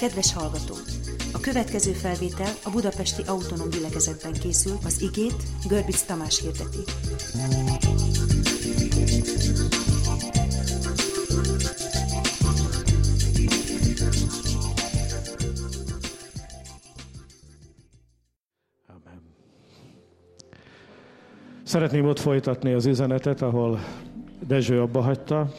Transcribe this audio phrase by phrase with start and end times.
[0.00, 0.74] Kedves hallgató!
[1.32, 6.78] A következő felvétel a Budapesti Autonóm Gyülekezetben készül, az igét Görbic Tamás hirdeti.
[21.62, 23.80] Szeretném ott folytatni az üzenetet, ahol
[24.46, 25.52] Dezső abba hagyta.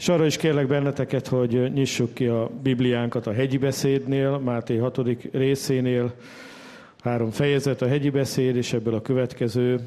[0.00, 5.00] És arra is kérlek benneteket, hogy nyissuk ki a Bibliánkat a hegyi beszédnél, Máté 6.
[5.32, 6.14] részénél,
[7.02, 9.80] három fejezet a hegyi beszéd, és ebből a következő,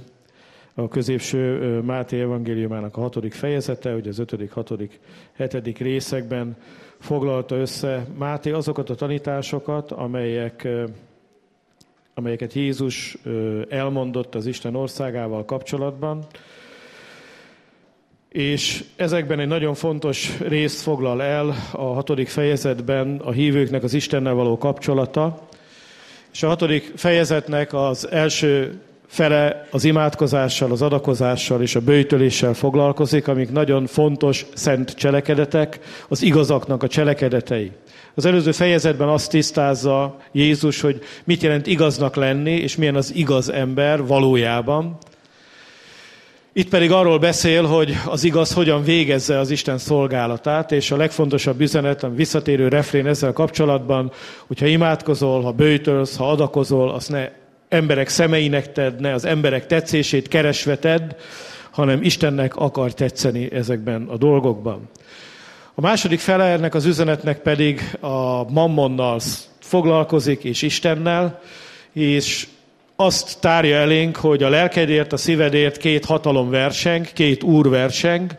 [0.73, 4.99] a középső Máté evangéliumának a hatodik fejezete, hogy az ötödik, hatodik,
[5.31, 6.57] hetedik részekben
[6.99, 10.67] foglalta össze Máté azokat a tanításokat, amelyek,
[12.13, 13.17] amelyeket Jézus
[13.69, 16.25] elmondott az Isten országával kapcsolatban,
[18.33, 24.33] és ezekben egy nagyon fontos részt foglal el a hatodik fejezetben a hívőknek az Istennel
[24.33, 25.47] való kapcsolata.
[26.33, 33.27] És a hatodik fejezetnek az első fele az imádkozással, az adakozással és a bőjtöléssel foglalkozik,
[33.27, 37.71] amik nagyon fontos szent cselekedetek, az igazaknak a cselekedetei.
[38.15, 43.49] Az előző fejezetben azt tisztázza Jézus, hogy mit jelent igaznak lenni, és milyen az igaz
[43.49, 44.97] ember valójában.
[46.55, 51.61] Itt pedig arról beszél, hogy az igaz hogyan végezze az Isten szolgálatát, és a legfontosabb
[51.61, 54.11] üzenet, a visszatérő refrén ezzel kapcsolatban,
[54.47, 57.29] hogyha imádkozol, ha bőjtölsz, ha adakozol, azt ne
[57.69, 61.11] emberek szemeinek tedd, ne az emberek tetszését keresve tedd,
[61.71, 64.89] hanem Istennek akar tetszeni ezekben a dolgokban.
[65.75, 69.19] A második fele ennek az üzenetnek pedig a mammonnal
[69.59, 71.39] foglalkozik, és Istennel,
[71.93, 72.47] és
[73.03, 78.31] azt tárja elénk, hogy a lelkedért, a szívedért két hatalom verseng, két úr verseng,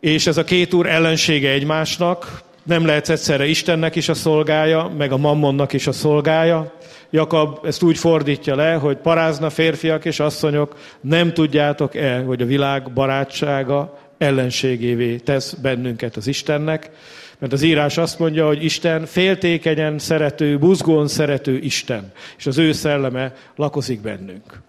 [0.00, 5.12] és ez a két úr ellensége egymásnak, nem lehet egyszerre Istennek is a szolgája, meg
[5.12, 6.72] a mammonnak is a szolgája.
[7.10, 12.92] Jakab ezt úgy fordítja le, hogy parázna férfiak és asszonyok, nem tudjátok-e, hogy a világ
[12.92, 16.90] barátsága ellenségévé tesz bennünket az Istennek,
[17.40, 22.72] mert az írás azt mondja, hogy Isten féltékenyen szerető, buzgón szerető Isten, és az ő
[22.72, 24.60] szelleme lakozik bennünk.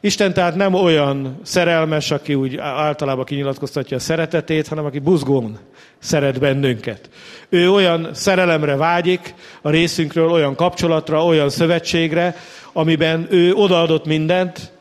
[0.00, 5.58] Isten tehát nem olyan szerelmes, aki úgy általában kinyilatkoztatja a szeretetét, hanem aki buzgón
[5.98, 7.08] szeret bennünket.
[7.48, 12.36] Ő olyan szerelemre vágyik a részünkről, olyan kapcsolatra, olyan szövetségre,
[12.72, 14.72] amiben ő odaadott mindent,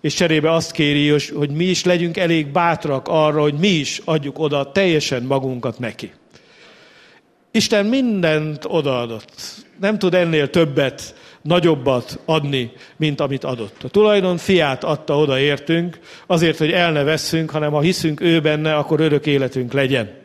[0.00, 4.38] és cserébe azt kéri, hogy mi is legyünk elég bátrak arra, hogy mi is adjuk
[4.38, 6.12] oda teljesen magunkat neki.
[7.52, 9.32] Isten mindent odaadott.
[9.80, 13.82] Nem tud ennél többet, nagyobbat adni, mint amit adott.
[13.82, 18.40] A tulajdon fiát adta oda értünk, azért, hogy el ne vesszünk, hanem ha hiszünk ő
[18.40, 20.18] benne, akkor örök életünk legyen.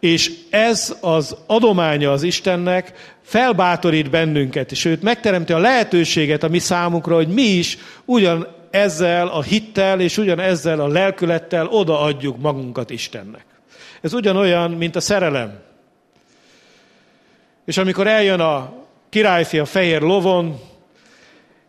[0.00, 6.58] És ez az adománya az Istennek felbátorít bennünket, és őt megteremti a lehetőséget a mi
[6.58, 12.90] számunkra, hogy mi is ugyan ezzel a hittel és ugyan ezzel a lelkülettel odaadjuk magunkat
[12.90, 13.44] Istennek.
[14.00, 15.65] Ez ugyanolyan, mint a szerelem.
[17.66, 18.72] És amikor eljön a
[19.08, 20.60] királyfi a fehér lovon,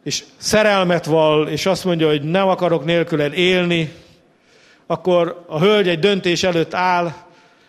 [0.04, 3.94] és szerelmet val, és azt mondja, hogy nem akarok nélküled élni,
[4.88, 7.14] akkor a hölgy egy döntés előtt áll,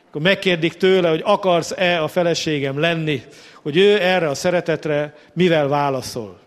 [0.08, 3.22] akkor megkérdik tőle, hogy akarsz-e a feleségem lenni,
[3.62, 6.38] hogy ő erre a szeretetre mivel válaszol.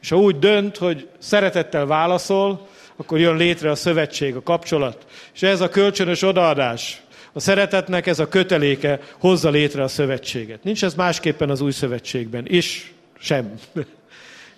[0.00, 5.06] És ha úgy dönt, hogy szeretettel válaszol, akkor jön létre a szövetség, a kapcsolat.
[5.34, 7.02] És ez a kölcsönös odaadás,
[7.32, 10.64] a szeretetnek ez a köteléke hozza létre a szövetséget.
[10.64, 13.52] Nincs ez másképpen az új szövetségben is, sem.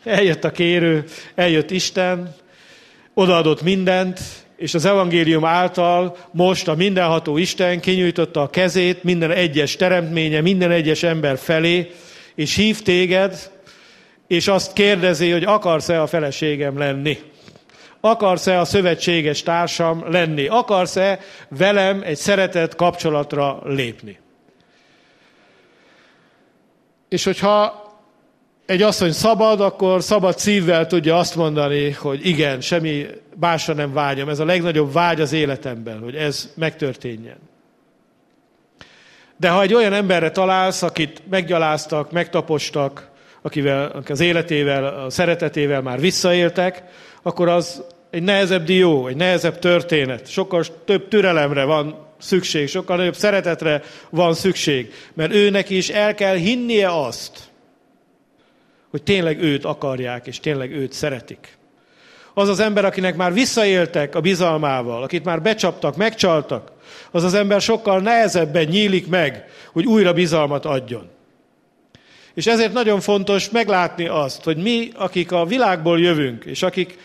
[0.04, 1.04] Eljött a kérő,
[1.34, 2.34] eljött Isten,
[3.14, 4.20] odaadott mindent,
[4.56, 10.70] és az evangélium által most a mindenható Isten kinyújtotta a kezét minden egyes teremtménye, minden
[10.70, 11.90] egyes ember felé,
[12.34, 13.50] és hív téged,
[14.26, 17.18] és azt kérdezi, hogy akarsz-e a feleségem lenni.
[18.00, 20.46] Akarsz-e a szövetséges társam lenni?
[20.46, 24.18] Akarsz-e velem egy szeretett kapcsolatra lépni?
[27.08, 27.88] És hogyha
[28.66, 33.06] egy asszony szabad, akkor szabad szívvel tudja azt mondani, hogy igen, semmi
[33.40, 34.28] másra nem vágyom.
[34.28, 37.38] Ez a legnagyobb vágy az életemben, hogy ez megtörténjen.
[39.36, 43.09] De ha egy olyan emberre találsz, akit meggyaláztak, megtapostak,
[43.42, 46.82] akivel az életével, a szeretetével már visszaéltek,
[47.22, 50.30] akkor az egy nehezebb dió, egy nehezebb történet.
[50.30, 54.92] Sokkal több türelemre van szükség, sokkal nagyobb szeretetre van szükség.
[55.14, 57.38] Mert őnek is el kell hinnie azt,
[58.90, 61.58] hogy tényleg őt akarják, és tényleg őt szeretik.
[62.34, 66.72] Az az ember, akinek már visszaéltek a bizalmával, akit már becsaptak, megcsaltak,
[67.10, 71.08] az az ember sokkal nehezebben nyílik meg, hogy újra bizalmat adjon.
[72.34, 76.98] És ezért nagyon fontos meglátni azt, hogy mi, akik a világból jövünk, és akik,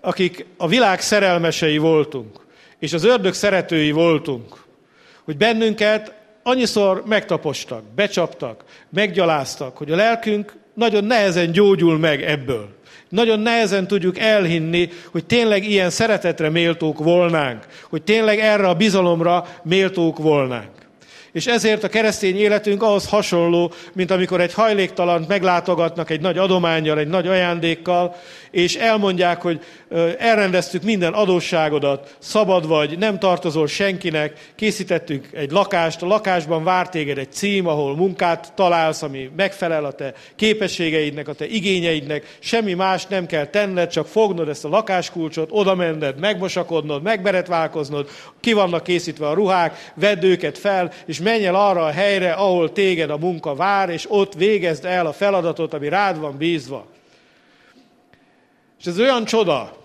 [0.00, 2.40] akik a világ szerelmesei voltunk,
[2.78, 4.64] és az ördög szeretői voltunk,
[5.24, 12.68] hogy bennünket annyiszor megtapostak, becsaptak, meggyaláztak, hogy a lelkünk nagyon nehezen gyógyul meg ebből.
[13.08, 19.46] Nagyon nehezen tudjuk elhinni, hogy tényleg ilyen szeretetre méltók volnánk, hogy tényleg erre a bizalomra
[19.62, 20.83] méltók volnánk.
[21.34, 26.98] És ezért a keresztény életünk ahhoz hasonló, mint amikor egy hajléktalant meglátogatnak egy nagy adományjal,
[26.98, 28.16] egy nagy ajándékkal,
[28.54, 29.60] és elmondják, hogy
[30.18, 37.18] elrendeztük minden adósságodat, szabad vagy, nem tartozol senkinek, készítettük egy lakást, a lakásban vár téged
[37.18, 43.06] egy cím, ahol munkát találsz, ami megfelel a te képességeidnek, a te igényeidnek, semmi más
[43.06, 48.08] nem kell tenned, csak fognod ezt a lakáskulcsot, oda menned, megmosakodnod, megberetválkoznod,
[48.40, 52.72] ki vannak készítve a ruhák, vedd őket fel, és menj el arra a helyre, ahol
[52.72, 56.93] téged a munka vár, és ott végezd el a feladatot, ami rád van bízva.
[58.84, 59.76] És ez olyan csoda,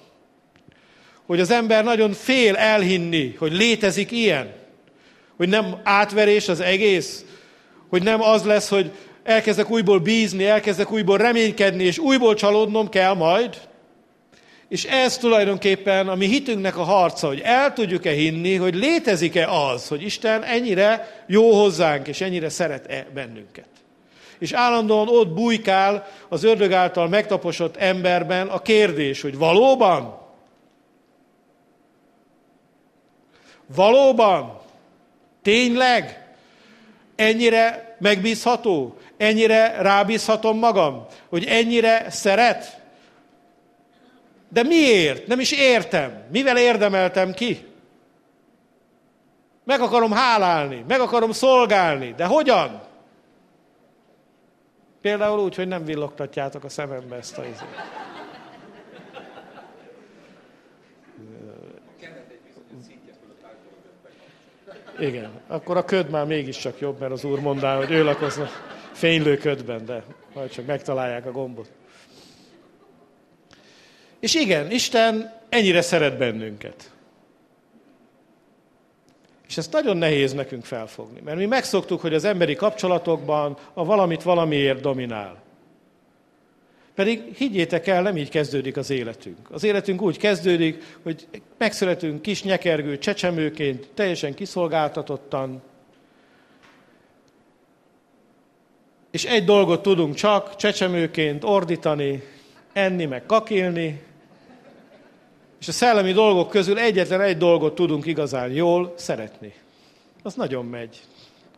[1.25, 4.54] hogy az ember nagyon fél elhinni, hogy létezik ilyen.
[5.38, 7.25] Hogy nem átverés az egész,
[7.90, 8.92] hogy nem az lesz, hogy
[9.24, 13.57] elkezdek újból bízni, elkezdek újból reménykedni, és újból csalódnom kell majd.
[14.69, 19.88] És ez tulajdonképpen a mi hitünknek a harca, hogy el tudjuk-e hinni, hogy létezik-e az,
[19.88, 23.79] hogy Isten ennyire jó hozzánk, és ennyire szeret-e bennünket
[24.40, 30.18] és állandóan ott bujkál az ördög által megtaposott emberben a kérdés, hogy valóban?
[33.76, 34.60] Valóban?
[35.42, 36.28] Tényleg?
[37.16, 38.98] Ennyire megbízható?
[39.18, 41.06] Ennyire rábízhatom magam?
[41.30, 42.82] Hogy ennyire szeret?
[44.50, 45.28] De miért?
[45.28, 46.24] Nem is értem.
[46.32, 47.68] Mivel érdemeltem ki?
[49.64, 52.82] Meg akarom hálálni, meg akarom szolgálni, de hogyan?
[55.01, 58.00] Például úgy, hogy nem villogtatjátok a szemembe ezt a izét.
[65.00, 68.50] Igen, akkor a köd már mégiscsak jobb, mert az úr mondá, hogy ő lakozna
[68.92, 70.04] fénylő ködben, de
[70.34, 71.72] majd csak megtalálják a gombot.
[74.19, 76.92] És igen, Isten ennyire szeret bennünket.
[79.50, 84.24] És ezt nagyon nehéz nekünk felfogni, mert mi megszoktuk, hogy az emberi kapcsolatokban a valamit
[84.24, 85.42] valamiért dominál.
[86.96, 89.38] Pedig higgyétek el, nem így kezdődik az életünk.
[89.51, 95.62] Az életünk úgy kezdődik, hogy megszületünk kis nyekergő csecsemőként, teljesen kiszolgáltatottan,
[99.12, 102.24] és egy dolgot tudunk csak csecsemőként ordítani,
[102.74, 104.02] enni, meg kakélni,
[105.60, 109.54] és a szellemi dolgok közül egyetlen egy dolgot tudunk igazán jól szeretni.
[110.24, 111.00] Az nagyon megy.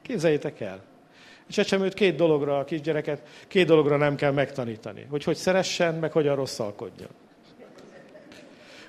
[0.01, 0.83] Képzeljétek el.
[1.49, 5.05] A csecsemőt két dologra, a kisgyereket két dologra nem kell megtanítani.
[5.09, 7.09] Hogy hogy szeressen, meg hogyan rosszalkodjon.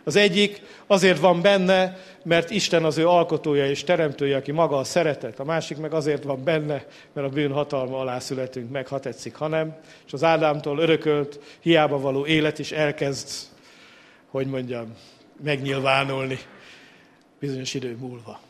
[0.04, 4.84] Az egyik azért van benne, mert Isten az ő alkotója és teremtője, aki maga a
[4.84, 5.40] szeretet.
[5.40, 9.34] A másik meg azért van benne, mert a bűn hatalma alá születünk meg, ha tetszik,
[9.34, 9.76] ha nem.
[10.06, 13.51] És az Ádámtól örökölt, hiába való élet is elkezd
[14.32, 14.96] hogy mondjam,
[15.42, 16.38] megnyilvánulni
[17.38, 18.40] bizonyos idő múlva.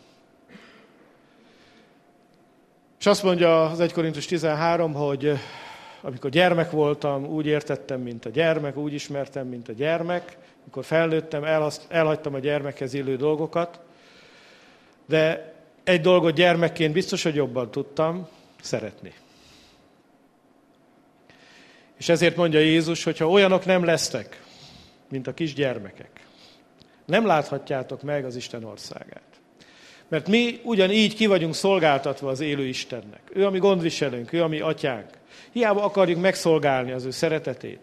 [2.99, 5.41] És azt mondja az 1 Korintus 13, hogy eh,
[6.01, 10.37] amikor gyermek voltam, úgy értettem, mint a gyermek, úgy ismertem, mint a gyermek.
[10.61, 11.45] Amikor felnőttem,
[11.89, 13.81] elhagytam a gyermekhez illő dolgokat.
[15.07, 18.29] De egy dolgot gyermekként biztos, hogy jobban tudtam,
[18.61, 19.13] szeretni.
[21.97, 24.42] És ezért mondja Jézus, hogy ha olyanok nem lesztek,
[25.13, 26.11] mint a kisgyermekek.
[27.05, 29.23] Nem láthatjátok meg az Isten országát.
[30.09, 33.21] Mert mi ugyanígy ki vagyunk szolgáltatva az élő Istennek.
[33.33, 35.11] Ő a mi gondviselőnk, ő a mi atyánk.
[35.53, 37.81] Hiába akarjuk megszolgálni az ő szeretetét.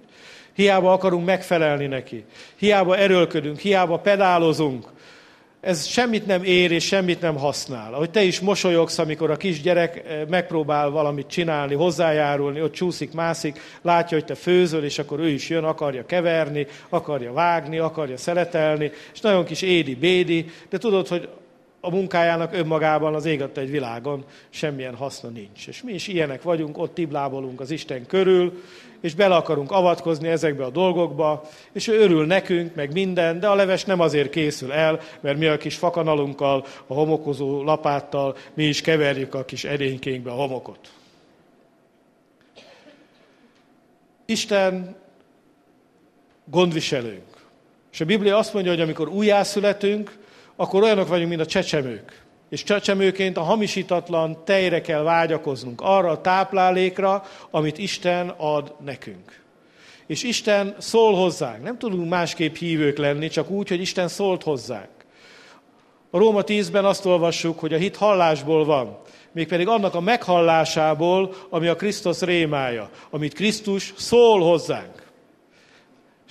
[0.53, 2.25] Hiába akarunk megfelelni neki.
[2.55, 4.88] Hiába erőlködünk, hiába pedálozunk,
[5.62, 7.94] ez semmit nem ér és semmit nem használ.
[7.94, 13.60] Ahogy te is mosolyogsz, amikor a kisgyerek eh, megpróbál valamit csinálni, hozzájárulni, ott csúszik, mászik,
[13.82, 18.92] látja, hogy te főzöl, és akkor ő is jön, akarja keverni, akarja vágni, akarja szeletelni,
[19.13, 21.30] és nagyon kis édi-bédi, de tudod, hogy
[21.82, 25.68] a munkájának önmagában az ég egy világon semmilyen haszna nincs.
[25.68, 28.62] És mi is ilyenek vagyunk, ott tiblábolunk az Isten körül,
[29.01, 33.56] és bele akarunk avatkozni ezekbe a dolgokba, és ő örül nekünk, meg minden, de a
[33.56, 38.82] leves nem azért készül el, mert mi a kis fakanalunkkal, a homokozó lapáttal mi is
[38.82, 40.91] keverjük a kis edénykénkbe a homokot.
[44.25, 44.96] Isten
[46.46, 47.38] gondviselőnk.
[47.91, 50.18] És a Biblia azt mondja, hogy amikor újjászületünk,
[50.56, 52.27] akkor olyanok vagyunk, mint a csecsemők.
[52.50, 59.44] És csecsemőként a hamisítatlan tejre kell vágyakoznunk, arra a táplálékra, amit Isten ad nekünk.
[60.08, 61.63] És Isten szól hozzánk.
[61.63, 64.89] Nem tudunk másképp hívők lenni, csak úgy, hogy Isten szólt hozzánk.
[66.12, 68.98] A Róma 10-ben azt olvassuk, hogy a hit hallásból van,
[69.32, 75.09] mégpedig annak a meghallásából, ami a Krisztus rémája, amit Krisztus szól hozzánk.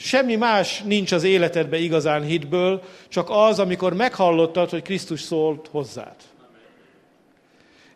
[0.00, 6.16] Semmi más nincs az életedben igazán hitből, csak az, amikor meghallottad, hogy Krisztus szólt hozzád.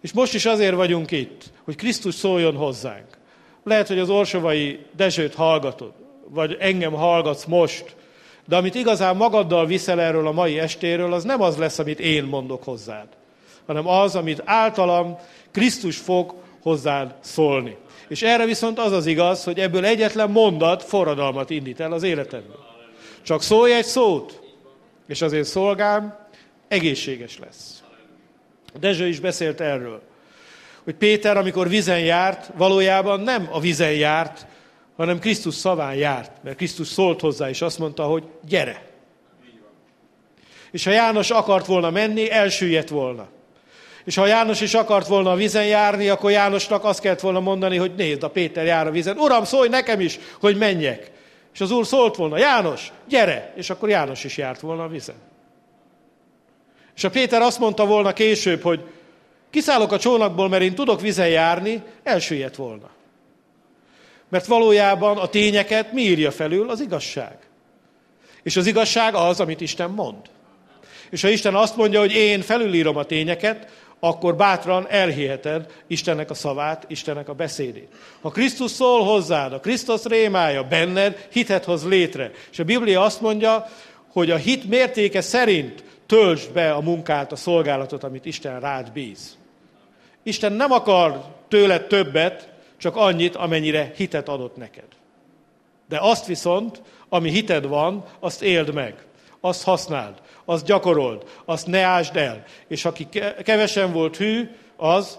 [0.00, 3.06] És most is azért vagyunk itt, hogy Krisztus szóljon hozzánk.
[3.64, 5.92] Lehet, hogy az Orsovai Dezsőt hallgatod,
[6.28, 7.97] vagy engem hallgatsz most,
[8.49, 12.25] de amit igazán magaddal viszel erről a mai estéről, az nem az lesz, amit én
[12.25, 13.09] mondok hozzád,
[13.66, 15.18] hanem az, amit általam
[15.50, 17.76] Krisztus fog hozzád szólni.
[18.12, 22.64] És erre viszont az az igaz, hogy ebből egyetlen mondat forradalmat indít el az életedből.
[23.23, 24.40] Csak szólj egy szót,
[25.09, 26.19] és az én szolgám
[26.69, 27.83] egészséges lesz.
[28.81, 30.02] Dezső is beszélt erről,
[30.85, 34.47] hogy Péter, amikor vizen járt, valójában nem a vizen járt,
[34.97, 38.87] hanem Krisztus szaván járt, mert Krisztus szólt hozzá, és azt mondta, hogy gyere.
[40.71, 43.28] És ha János akart volna menni, elsüllyedt volna.
[44.04, 47.76] És ha János is akart volna a vizen járni, akkor Jánosnak azt kellett volna mondani,
[47.76, 49.18] hogy nézd, a Péter jár a vizen.
[49.18, 51.11] Uram, szólj nekem is, hogy menjek.
[51.54, 53.52] És az úr szólt volna, János, gyere!
[53.56, 55.14] És akkor János is járt volna a vizen.
[56.97, 58.80] És a Péter azt mondta volna később, hogy
[59.50, 62.90] kiszállok a csónakból, mert én tudok vizen járni, elsüllyedt volna.
[64.28, 66.71] Mert valójában a tényeket mi írja felül?
[66.71, 67.38] Az igazság.
[68.42, 70.16] És az igazság az, amit Isten mond.
[71.11, 73.68] És ha Isten azt mondja, hogy én felülírom a tényeket,
[74.04, 77.88] akkor bátran elhiheted Istennek a szavát, Istennek a beszédét.
[78.21, 82.30] Ha Krisztus szól hozzád, a Krisztus rémája benned, hitet hoz létre.
[82.50, 83.66] És a Biblia azt mondja,
[84.12, 89.37] hogy a hit mértéke szerint töltsd be a munkát, a szolgálatot, amit Isten rád bíz.
[90.23, 94.88] Isten nem akar tőled többet, csak annyit, amennyire hitet adott neked.
[95.88, 98.94] De azt viszont, ami hited van, azt éld meg,
[99.45, 102.45] azt használd azt gyakorold, azt ne ásd el.
[102.69, 103.09] És aki
[103.45, 105.19] kevesen volt hű, az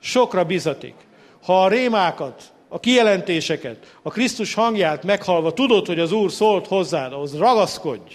[0.00, 0.94] sokra bizatik.
[1.42, 7.12] Ha a rémákat, a kijelentéseket, a Krisztus hangját meghalva tudod, hogy az Úr szólt hozzád,
[7.12, 8.14] ahhoz ragaszkodj,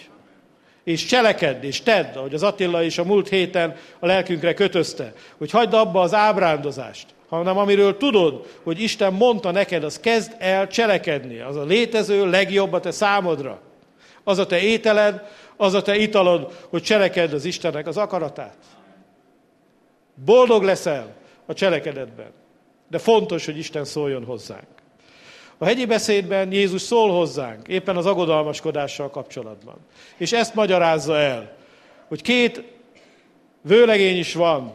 [0.84, 5.51] és cselekedd, és tedd, ahogy az Attila is a múlt héten a lelkünkre kötözte, hogy
[5.51, 11.39] hagyd abba az ábrándozást, hanem amiről tudod, hogy Isten mondta neked, az kezd el cselekedni.
[11.39, 13.62] Az a létező legjobb a te számodra.
[14.31, 18.57] Az a te ételed, az a te italod, hogy cselekedd az Istennek az akaratát.
[20.25, 22.31] Boldog leszel a cselekedetben.
[22.89, 24.67] De fontos, hogy Isten szóljon hozzánk.
[25.57, 29.75] A hegyi beszédben Jézus szól hozzánk, éppen az agodalmaskodással kapcsolatban.
[30.17, 31.55] És ezt magyarázza el,
[32.07, 32.63] hogy két
[33.61, 34.73] vőlegény is van.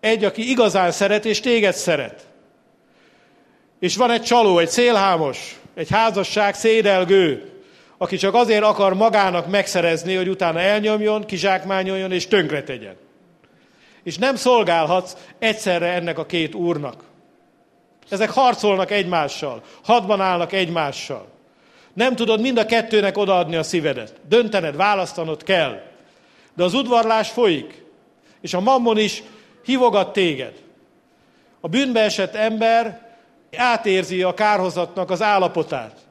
[0.00, 2.26] Egy, aki igazán szeret, és téged szeret.
[3.78, 7.55] És van egy csaló, egy szélhámos, egy házasság szédelgő,
[7.98, 12.96] aki csak azért akar magának megszerezni, hogy utána elnyomjon, kizsákmányoljon és tönkretegyen.
[14.02, 17.04] És nem szolgálhatsz egyszerre ennek a két úrnak.
[18.08, 21.26] Ezek harcolnak egymással, hadban állnak egymással.
[21.92, 24.14] Nem tudod mind a kettőnek odaadni a szívedet.
[24.28, 25.82] Döntened, választanod kell.
[26.54, 27.84] De az udvarlás folyik,
[28.40, 29.22] és a mammon is
[29.64, 30.52] hívogat téged.
[31.60, 33.08] A bűnbe esett ember
[33.56, 36.05] átérzi a kárhozatnak az állapotát.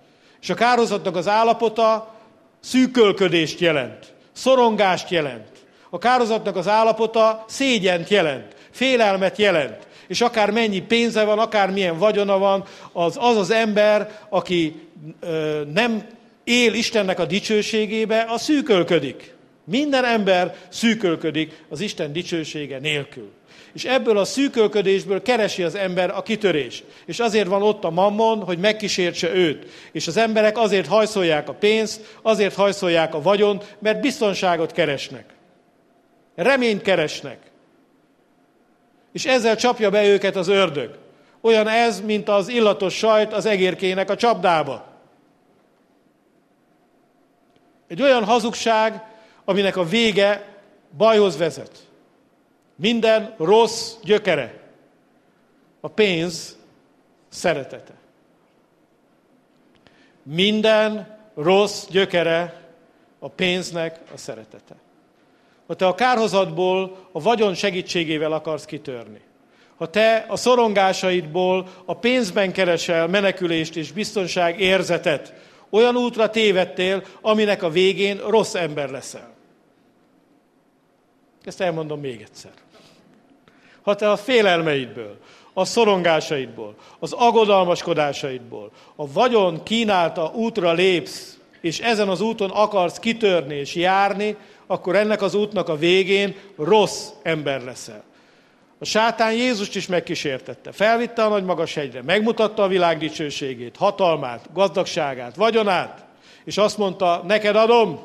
[0.46, 2.16] És a kározatnak az állapota
[2.60, 5.48] szűkölködést jelent, szorongást jelent.
[5.90, 9.88] A kározatnak az állapota szégyent jelent, félelmet jelent.
[10.08, 15.62] És akár mennyi pénze van, akár milyen vagyona van, az az, az ember, aki ö,
[15.74, 16.08] nem
[16.44, 19.34] él Istennek a dicsőségébe, a szűkölködik.
[19.64, 23.32] Minden ember szűkölködik az Isten dicsősége nélkül.
[23.76, 26.84] És ebből a szűkölködésből keresi az ember a kitörés.
[27.06, 29.68] És azért van ott a mammon, hogy megkísértse őt.
[29.92, 35.26] És az emberek azért hajszolják a pénzt, azért hajszolják a vagyont, mert biztonságot keresnek.
[36.36, 37.38] Reményt keresnek.
[39.14, 40.98] És ezzel csapja be őket az ördög.
[41.42, 44.88] Olyan ez, mint az illatos sajt az egérkének a csapdába.
[47.88, 49.04] Egy olyan hazugság,
[49.46, 50.48] aminek a vége
[50.98, 51.85] bajhoz vezet.
[52.76, 54.60] Minden rossz gyökere
[55.80, 56.58] a pénz
[57.30, 57.94] szeretete.
[60.24, 62.62] Minden rossz gyökere
[63.20, 64.76] a pénznek a szeretete.
[65.68, 69.22] Ha te a kárhozatból a vagyon segítségével akarsz kitörni,
[69.76, 75.34] ha te a szorongásaidból a pénzben keresel menekülést és biztonság érzetet,
[75.76, 79.35] Olyan útra tévedtél, aminek a végén rossz ember leszel.
[81.46, 82.52] Ezt elmondom még egyszer.
[83.82, 85.18] Ha te a félelmeidből,
[85.54, 93.56] a szorongásaidból, az agodalmaskodásaidból, a vagyon kínálta útra lépsz, és ezen az úton akarsz kitörni
[93.56, 94.36] és járni,
[94.68, 98.04] akkor ennek az útnak a végén rossz ember leszel.
[98.80, 100.72] A sátán Jézust is megkísértette.
[100.72, 106.06] Felvitte a nagy magas hegyre, megmutatta a világ dicsőségét, hatalmát, gazdagságát, vagyonát,
[106.44, 108.00] és azt mondta, neked adom.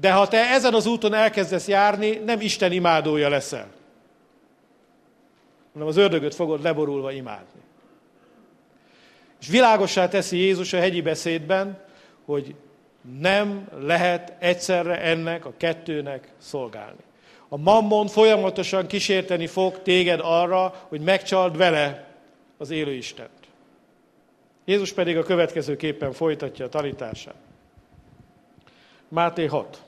[0.00, 3.66] De ha te ezen az úton elkezdesz járni, nem Isten imádója leszel,
[5.72, 7.60] hanem az ördögöt fogod leborulva imádni.
[9.40, 11.84] És világossá teszi Jézus a hegyi beszédben,
[12.24, 12.54] hogy
[13.18, 17.02] nem lehet egyszerre ennek a kettőnek szolgálni.
[17.48, 22.08] A mammon folyamatosan kísérteni fog téged arra, hogy megcsald vele
[22.58, 23.30] az élő Istent.
[24.64, 27.34] Jézus pedig a következőképpen folytatja a tanítását.
[29.14, 29.82] Máté 6.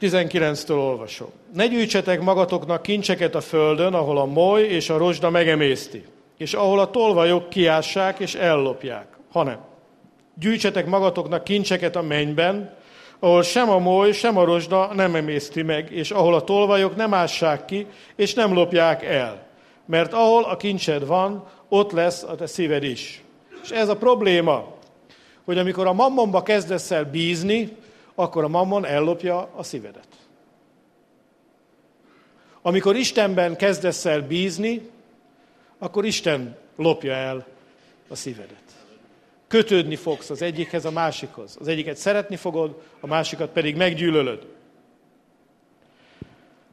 [0.00, 1.28] 19-től olvasom.
[1.52, 6.04] Ne gyűjtsetek magatoknak kincseket a földön, ahol a moly és a rozsda megemészti,
[6.36, 9.58] és ahol a tolvajok kiássák és ellopják, hanem
[10.34, 12.76] gyűjtsetek magatoknak kincseket a mennyben,
[13.18, 17.14] ahol sem a moly, sem a rozsda nem emészti meg, és ahol a tolvajok nem
[17.14, 17.86] ássák ki,
[18.16, 19.46] és nem lopják el.
[19.86, 23.22] Mert ahol a kincsed van, ott lesz a te szíved is.
[23.62, 24.76] És ez a probléma,
[25.48, 27.76] hogy amikor a mammonba kezdesz el bízni,
[28.14, 30.08] akkor a mammon ellopja a szívedet.
[32.62, 34.90] Amikor Istenben kezdesz el bízni,
[35.78, 37.46] akkor Isten lopja el
[38.08, 38.62] a szívedet.
[39.46, 41.56] Kötődni fogsz az egyikhez, a másikhoz.
[41.60, 44.46] Az egyiket szeretni fogod, a másikat pedig meggyűlölöd.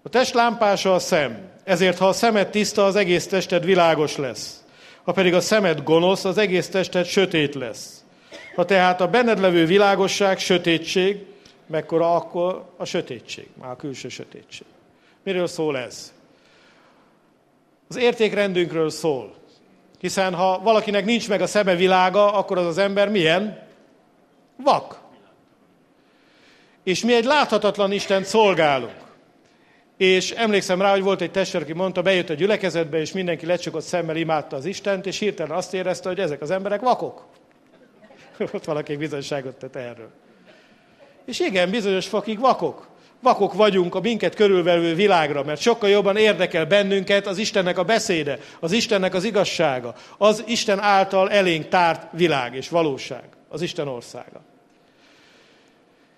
[0.02, 4.64] A test lámpása a szem, ezért ha a szemed tiszta, az egész tested világos lesz.
[5.04, 8.05] Ha pedig a szemed gonosz, az egész tested sötét lesz.
[8.56, 11.26] Ha tehát a benned levő világosság sötétség,
[11.68, 14.66] mekkora akkor a sötétség, már a külső sötétség.
[15.24, 16.14] Miről szól ez?
[17.88, 19.34] Az értékrendünkről szól.
[20.00, 23.68] Hiszen ha valakinek nincs meg a szeme világa, akkor az az ember milyen?
[24.64, 25.00] Vak.
[26.84, 29.04] És mi egy láthatatlan Isten szolgálunk.
[29.98, 33.84] És emlékszem rá, hogy volt egy testvér, aki mondta, bejött a gyülekezetbe, és mindenki lecsukott
[33.84, 37.26] szemmel imádta az Istent, és hirtelen azt érezte, hogy ezek az emberek vakok.
[38.54, 40.10] Ott valaki bizonyságot tett erről.
[41.26, 42.88] És igen, bizonyos fokig vakok.
[43.22, 48.40] Vakok vagyunk a minket körülvelő világra, mert sokkal jobban érdekel bennünket az Istennek a beszéde,
[48.60, 54.42] az Istennek az igazsága, az Isten által elénk tárt világ és valóság, az Isten országa.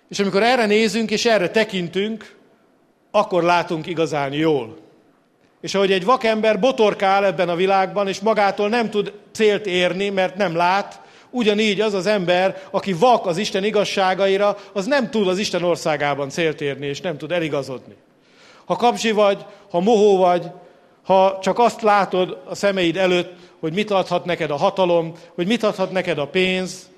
[0.08, 2.36] És amikor erre nézünk és erre tekintünk,
[3.10, 4.76] akkor látunk igazán jól.
[5.60, 10.36] És ahogy egy vakember botorkál ebben a világban, és magától nem tud célt érni, mert
[10.36, 15.38] nem lát, Ugyanígy az az ember, aki vak az Isten igazságaira, az nem tud az
[15.38, 17.94] Isten országában célt érni, és nem tud eligazodni.
[18.64, 20.50] Ha kapcsi vagy, ha mohó vagy,
[21.04, 25.62] ha csak azt látod a szemeid előtt, hogy mit adhat neked a hatalom, hogy mit
[25.62, 26.88] adhat neked a pénz,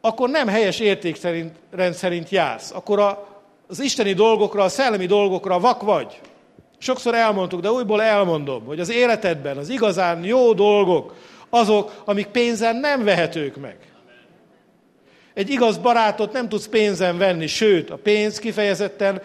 [0.00, 2.70] akkor nem helyes értékrend szerint jársz.
[2.74, 3.26] Akkor
[3.68, 6.20] az isteni dolgokra, a szellemi dolgokra vak vagy.
[6.78, 11.14] Sokszor elmondtuk, de újból elmondom, hogy az életedben az igazán jó dolgok,
[11.50, 13.76] azok, amik pénzen nem vehetők meg.
[15.34, 19.22] Egy igaz barátot nem tudsz pénzen venni, sőt, a pénz kifejezetten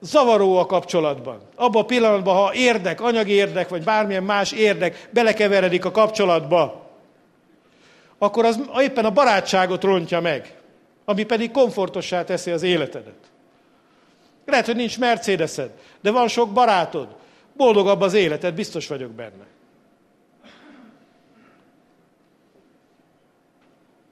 [0.00, 1.40] zavaró a kapcsolatban.
[1.54, 6.90] Abban a pillanatban, ha érdek, anyagi érdek, vagy bármilyen más érdek belekeveredik a kapcsolatba,
[8.18, 10.54] akkor az éppen a barátságot rontja meg,
[11.04, 13.30] ami pedig komfortossá teszi az életedet.
[14.46, 17.08] Lehet, hogy nincs Mercedesed, de van sok barátod.
[17.56, 19.51] Boldogabb az életed, biztos vagyok benne.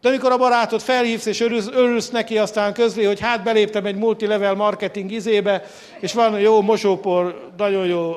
[0.00, 3.96] De amikor a barátod felhívsz és örülsz, örülsz neki, aztán közli, hogy hát beléptem egy
[3.96, 5.62] multilevel marketing izébe,
[6.00, 8.14] és van jó mosópor, nagyon jó,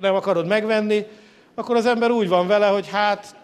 [0.00, 1.06] nem akarod megvenni,
[1.54, 3.36] akkor az ember úgy van vele, hogy hát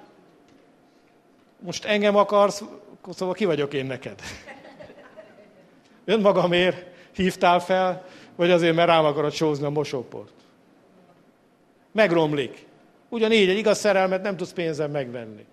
[1.58, 2.62] most engem akarsz,
[3.10, 4.20] szóval ki vagyok én neked?
[6.04, 8.04] Önmagamért hívtál fel,
[8.36, 10.32] vagy azért, mert rám akarod sózni a mosóport?
[11.92, 12.66] Megromlik.
[13.08, 15.46] Ugyanígy egy igaz szerelmet nem tudsz pénzen megvenni.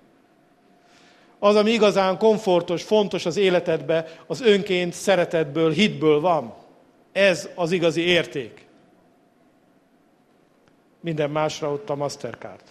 [1.39, 6.53] Az, ami igazán komfortos, fontos az életedbe, az önként, szeretetből, hitből van.
[7.11, 8.65] Ez az igazi érték.
[10.99, 12.61] Minden másra ott a Mastercard.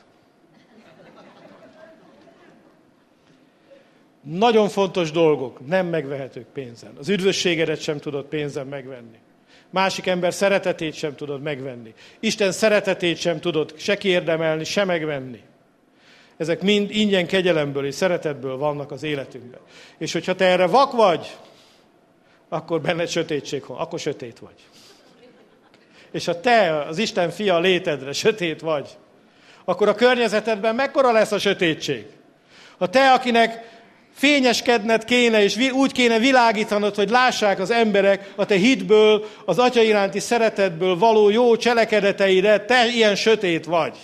[4.23, 6.93] Nagyon fontos dolgok, nem megvehetők pénzen.
[6.99, 9.19] Az üdvösségedet sem tudod pénzen megvenni.
[9.71, 11.95] Másik ember szeretetét sem tudod megvenni.
[12.21, 15.43] Isten szeretetét sem tudod se kiérdemelni, se megvenni.
[16.37, 19.61] Ezek mind ingyen kegyelemből és szeretetből vannak az életünkben.
[19.99, 21.37] És hogyha te erre vak vagy,
[22.49, 24.55] akkor benned sötétség van, akkor sötét vagy.
[26.11, 28.89] És ha te az Isten fia létedre sötét vagy,
[29.65, 32.07] akkor a környezetedben mekkora lesz a sötétség?
[32.79, 33.73] Ha te, akinek
[34.13, 39.83] fényeskedned kéne, és úgy kéne világítanod, hogy lássák az emberek a te hitből, az atya
[39.83, 43.97] iránti szeretetből való jó cselekedeteire, te ilyen sötét vagy,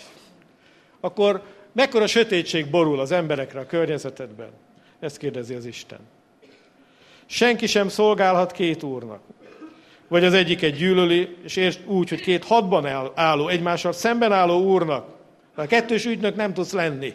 [1.00, 4.50] akkor mekkora sötétség borul az emberekre a környezetedben?
[5.00, 5.98] Ezt kérdezi az Isten.
[7.26, 9.20] Senki sem szolgálhat két úrnak.
[10.08, 15.08] Vagy az egyiket gyűlöli, és értsd úgy, hogy két hadban álló, egymással szemben álló úrnak.
[15.54, 17.14] A kettős ügynök nem tudsz lenni.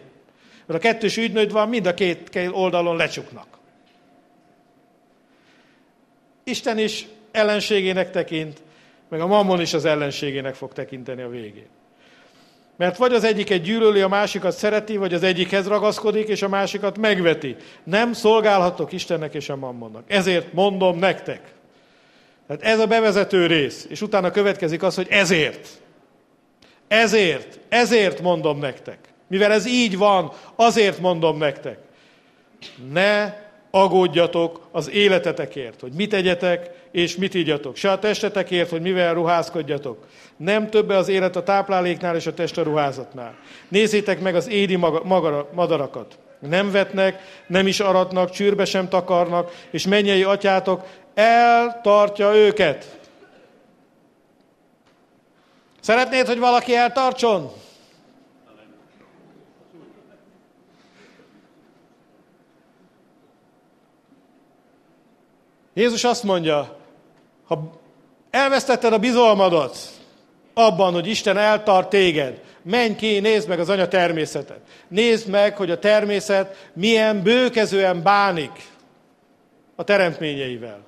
[0.65, 3.47] Mert a kettős ügynök van, mind a két oldalon lecsuknak.
[6.43, 8.61] Isten is ellenségének tekint,
[9.09, 11.67] meg a mammon is az ellenségének fog tekinteni a végén.
[12.77, 16.97] Mert vagy az egyiket gyűlöli, a másikat szereti, vagy az egyikhez ragaszkodik, és a másikat
[16.97, 17.55] megveti.
[17.83, 20.03] Nem szolgálhatok Istennek és a mammonnak.
[20.07, 21.41] Ezért mondom nektek.
[22.47, 25.69] Tehát ez a bevezető rész, és utána következik az, hogy ezért.
[26.87, 28.97] Ezért, ezért mondom nektek.
[29.27, 31.77] Mivel ez így van, azért mondom nektek.
[32.91, 33.33] Ne
[33.75, 37.75] agódjatok az életetekért, hogy mit egyetek és mit ígyatok.
[37.75, 40.05] Se a testetekért, hogy mivel ruházkodjatok.
[40.37, 43.35] Nem többe az élet a tápláléknál és a test a ruházatnál.
[43.67, 46.17] Nézzétek meg az édi maga, madarakat.
[46.39, 52.99] Nem vetnek, nem is aratnak, csűrbe sem takarnak, és mennyei atyátok eltartja őket.
[55.79, 57.51] Szeretnéd, hogy valaki eltartson?
[65.77, 66.77] Jézus azt mondja,
[67.47, 67.79] ha
[68.29, 69.77] elvesztetted a bizalmadat
[70.53, 74.59] abban, hogy Isten eltart téged, menj ki, nézd meg az anya természetet.
[74.87, 78.51] Nézd meg, hogy a természet milyen bőkezően bánik
[79.75, 80.83] a teremtményeivel.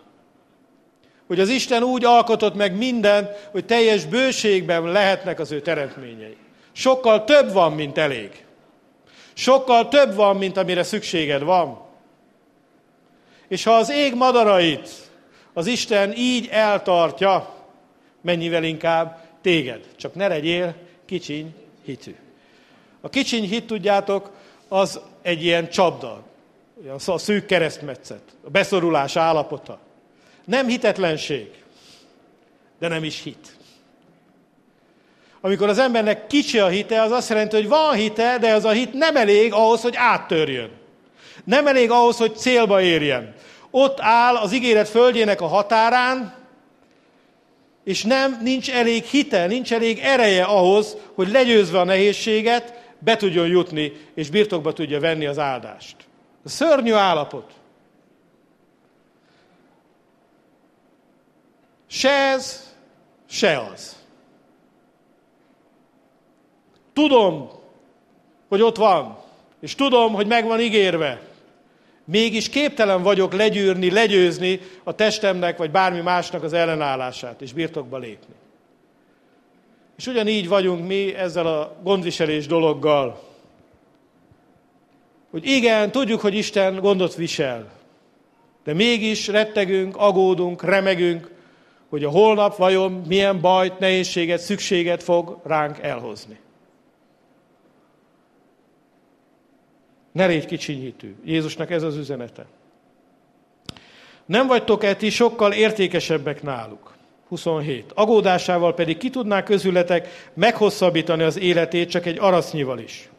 [1.28, 6.38] Hogy az Isten úgy alkotott meg mindent, hogy teljes bőségben lehetnek az ő teremtményei.
[6.72, 8.46] Sokkal több van, mint elég.
[9.34, 11.87] Sokkal több van, mint amire szükséged van.
[13.48, 14.90] És ha az ég madarait
[15.54, 17.56] az Isten így eltartja,
[18.22, 19.86] mennyivel inkább téged.
[19.96, 21.56] Csak ne legyél kicsiny
[21.86, 22.16] hitű.
[23.02, 24.32] A kicsiny hit, tudjátok,
[24.68, 26.24] az egy ilyen csapda,
[27.08, 29.80] a szűk keresztmetszet, a beszorulás állapota.
[30.46, 31.64] Nem hitetlenség,
[32.80, 33.58] de nem is hit.
[35.42, 38.72] Amikor az embernek kicsi a hite, az azt jelenti, hogy van hite, de az a
[38.72, 40.72] hit nem elég ahhoz, hogy áttörjön.
[41.48, 43.34] Nem elég ahhoz, hogy célba érjen.
[43.72, 46.36] Ott áll az ígéret földjének a határán,
[47.84, 53.48] és nem, nincs elég hite, nincs elég ereje ahhoz, hogy legyőzve a nehézséget, be tudjon
[53.48, 55.96] jutni, és birtokba tudja venni az áldást.
[56.46, 57.52] A szörnyű állapot.
[61.88, 62.74] Se ez,
[63.30, 63.96] se az.
[66.94, 67.50] Tudom,
[68.50, 69.18] hogy ott van,
[69.60, 71.27] és tudom, hogy meg van ígérve.
[72.10, 78.34] Mégis képtelen vagyok legyűrni, legyőzni a testemnek, vagy bármi másnak az ellenállását, és birtokba lépni.
[79.98, 83.24] És ugyanígy vagyunk mi ezzel a gondviselés dologgal.
[85.32, 87.72] Hogy igen, tudjuk, hogy Isten gondot visel,
[88.64, 91.32] de mégis rettegünk, agódunk, remegünk,
[91.90, 96.40] hogy a holnap vajon milyen bajt, nehézséget, szükséget fog ránk elhozni.
[100.18, 101.16] Ne légy kicsinyítő.
[101.26, 102.46] Jézusnak ez az üzenete.
[104.26, 106.96] Nem vagytok-e ti sokkal értékesebbek náluk?
[107.28, 107.92] 27.
[107.94, 113.10] Agódásával pedig ki tudná közületek meghosszabbítani az életét csak egy arasznyival is.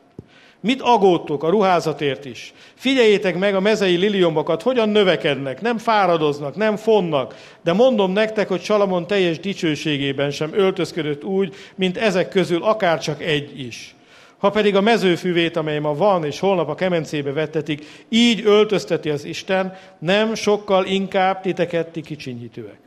[0.61, 2.53] Mit agódtok a ruházatért is?
[2.75, 8.63] Figyeljétek meg a mezei liliomokat, hogyan növekednek, nem fáradoznak, nem fonnak, de mondom nektek, hogy
[8.63, 13.97] Salamon teljes dicsőségében sem öltözködött úgy, mint ezek közül akár csak egy is.
[14.39, 19.25] Ha pedig a mezőfüvét, amely ma van, és holnap a kemencébe vettetik, így öltözteti az
[19.25, 22.79] Isten, nem sokkal inkább titeket ti kicsinyítőek.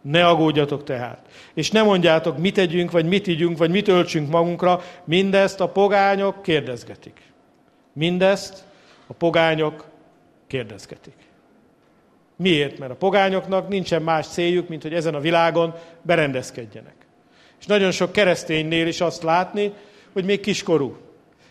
[0.00, 4.82] Ne aggódjatok tehát, és ne mondjátok, mit tegyünk, vagy mit ígyünk, vagy mit öltsünk magunkra,
[5.04, 7.20] mindezt a pogányok kérdezgetik.
[7.92, 8.64] Mindezt
[9.06, 9.84] a pogányok
[10.46, 11.14] kérdezgetik.
[12.36, 12.78] Miért?
[12.78, 16.94] Mert a pogányoknak nincsen más céljuk, mint hogy ezen a világon berendezkedjenek.
[17.60, 19.72] És nagyon sok kereszténynél is azt látni,
[20.12, 20.96] hogy még kiskorú.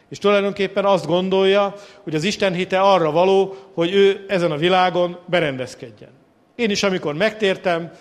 [0.10, 5.18] És tulajdonképpen azt gondolja, hogy az Isten hite arra való, hogy ő ezen a világon
[5.26, 6.10] berendezkedjen.
[6.56, 7.92] Én is, amikor megtértem,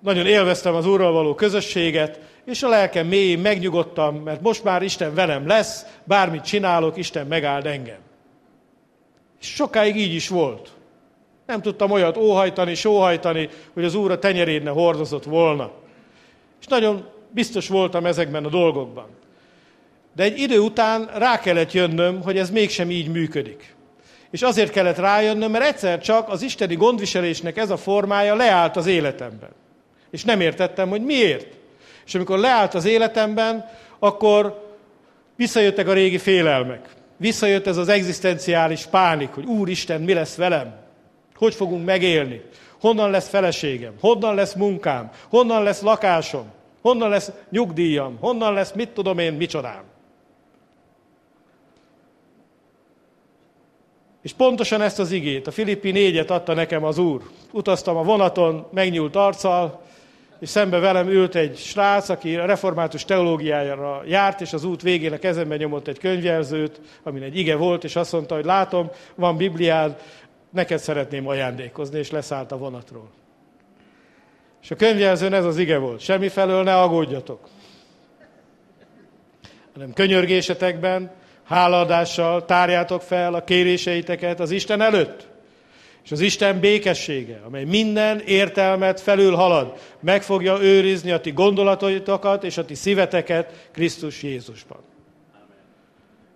[0.00, 5.14] nagyon élveztem az Úrral való közösséget, és a lelkem mélyén megnyugodtam, mert most már Isten
[5.14, 7.98] velem lesz, bármit csinálok, Isten megáld engem.
[9.40, 10.70] És sokáig így is volt.
[11.46, 15.70] Nem tudtam olyat óhajtani, sóhajtani, hogy az Úr a tenyerédne hordozott volna.
[16.60, 19.06] És nagyon biztos voltam ezekben a dolgokban.
[20.16, 23.74] De egy idő után rá kellett jönnöm, hogy ez mégsem így működik.
[24.30, 28.86] És azért kellett rájönnöm, mert egyszer csak az isteni gondviselésnek ez a formája leállt az
[28.86, 29.48] életemben.
[30.10, 31.46] És nem értettem, hogy miért.
[32.06, 34.64] És amikor leállt az életemben, akkor
[35.36, 36.88] visszajöttek a régi félelmek.
[37.16, 40.74] Visszajött ez az egzisztenciális pánik, hogy Úristen, mi lesz velem?
[41.34, 42.40] Hogy fogunk megélni?
[42.80, 43.92] Honnan lesz feleségem?
[44.00, 45.10] Honnan lesz munkám?
[45.28, 46.46] Honnan lesz lakásom?
[46.82, 48.16] Honnan lesz nyugdíjam?
[48.20, 49.82] Honnan lesz mit tudom én, micsodám?
[54.26, 57.22] És pontosan ezt az igét, a Filippi négyet adta nekem az Úr.
[57.52, 59.82] Utaztam a vonaton, megnyúlt arccal,
[60.40, 65.12] és szembe velem ült egy srác, aki a református teológiájára járt, és az út végén
[65.12, 69.36] a kezembe nyomott egy könyvjelzőt, amin egy ige volt, és azt mondta, hogy látom, van
[69.36, 70.00] Bibliád,
[70.50, 73.10] neked szeretném ajándékozni, és leszállt a vonatról.
[74.62, 77.48] És a könyvjelzőn ez az ige volt, semmi felől ne aggódjatok,
[79.72, 81.10] hanem könyörgésetekben,
[81.46, 85.28] hálaadással tárjátok fel a kéréseiteket az Isten előtt.
[86.04, 92.44] És az Isten békessége, amely minden értelmet felül halad, meg fogja őrizni a ti gondolatoitokat
[92.44, 94.78] és a ti szíveteket Krisztus Jézusban.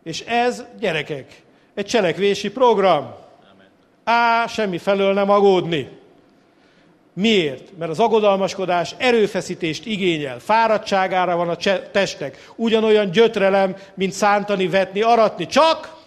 [0.03, 1.43] És ez, gyerekek,
[1.75, 3.15] egy cselekvési program.
[4.05, 6.00] Á, semmi felől nem agódni.
[7.13, 7.79] Miért?
[7.79, 11.57] Mert az agodalmaskodás erőfeszítést igényel, fáradtságára van a
[11.91, 15.99] testnek, ugyanolyan gyötrelem, mint szántani, vetni, aratni, csak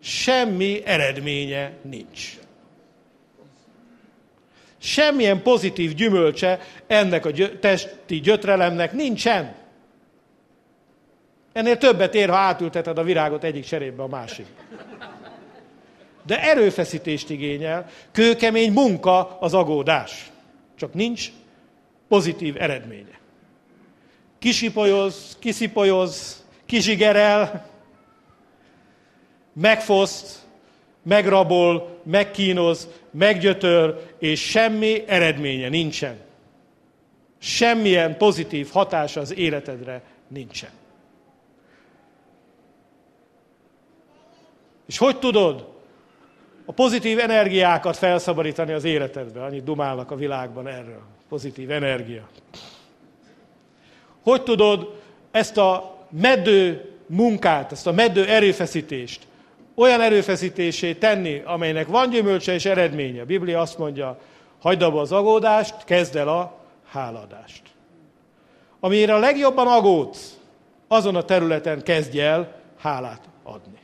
[0.00, 2.38] semmi eredménye nincs.
[4.78, 9.54] Semmilyen pozitív gyümölcse ennek a testi gyötrelemnek nincsen.
[11.52, 14.46] Ennél többet ér, ha átülteted a virágot egyik cserébe a másik.
[16.26, 20.30] De erőfeszítést igényel, kőkemény munka az agódás.
[20.76, 21.30] Csak nincs
[22.08, 23.18] pozitív eredménye.
[24.38, 27.70] Kisipolyoz, kiszipolyoz, kizsigerel,
[29.52, 30.38] megfoszt,
[31.02, 36.18] megrabol, megkínoz, meggyötör, és semmi eredménye nincsen.
[37.38, 40.70] Semmilyen pozitív hatása az életedre nincsen.
[44.86, 45.73] És hogy tudod
[46.64, 49.44] a pozitív energiákat felszabadítani az életedbe?
[49.44, 51.02] Annyit dumálnak a világban erről.
[51.28, 52.28] Pozitív energia.
[54.22, 55.00] Hogy tudod
[55.30, 59.26] ezt a meddő munkát, ezt a meddő erőfeszítést
[59.74, 63.20] olyan erőfeszítésé tenni, amelynek van gyümölcse és eredménye.
[63.20, 64.18] A Biblia azt mondja,
[64.60, 67.62] hagyd abba az agódást, kezd el a háladást.
[68.80, 70.38] Amire a legjobban agódsz,
[70.88, 73.78] azon a területen kezdj el hálát adni.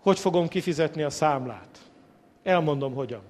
[0.00, 1.78] Hogy fogom kifizetni a számlát?
[2.42, 3.22] Elmondom, hogyan.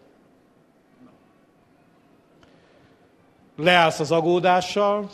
[3.56, 5.10] Leállsz az agódással,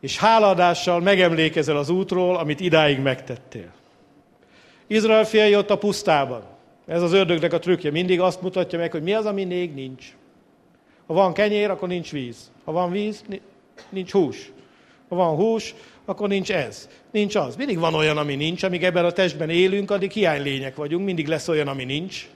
[0.00, 3.72] és háladással megemlékezel az útról, amit idáig megtettél.
[4.86, 6.42] Izrael fiai ott a pusztában.
[6.86, 7.90] Ez az ördögnek a trükkje.
[7.90, 10.16] Mindig azt mutatja meg, hogy mi az, ami még nincs.
[11.06, 12.50] Ha van kenyér, akkor nincs víz.
[12.64, 13.24] Ha van víz,
[13.88, 14.52] nincs hús.
[15.12, 16.88] Ha van hús, akkor nincs ez.
[17.10, 17.56] Nincs az.
[17.56, 18.62] Mindig van olyan, ami nincs.
[18.62, 21.04] Amíg ebben a testben élünk, addig hiánylények vagyunk.
[21.04, 22.28] Mindig lesz olyan, ami nincs.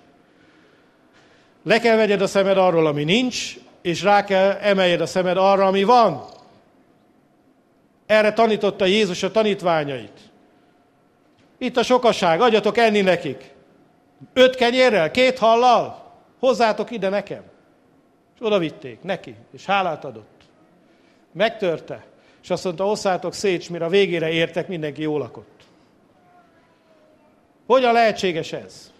[1.63, 5.67] Le kell vegyed a szemed arról, ami nincs, és rá kell emeljed a szemed arra,
[5.67, 6.25] ami van.
[8.07, 10.21] Erre tanította Jézus a tanítványait.
[11.59, 13.55] Itt a sokaság, adjatok enni nekik.
[14.33, 17.43] Öt kenyérrel, két hallal, hozzátok ide nekem.
[18.35, 20.41] És oda vitték neki, és hálát adott.
[21.33, 22.05] Megtörte,
[22.47, 25.61] és azt mondta, osszátok szét, és mire a végére értek, mindenki jól lakott.
[27.67, 28.93] Hogyan lehetséges ez?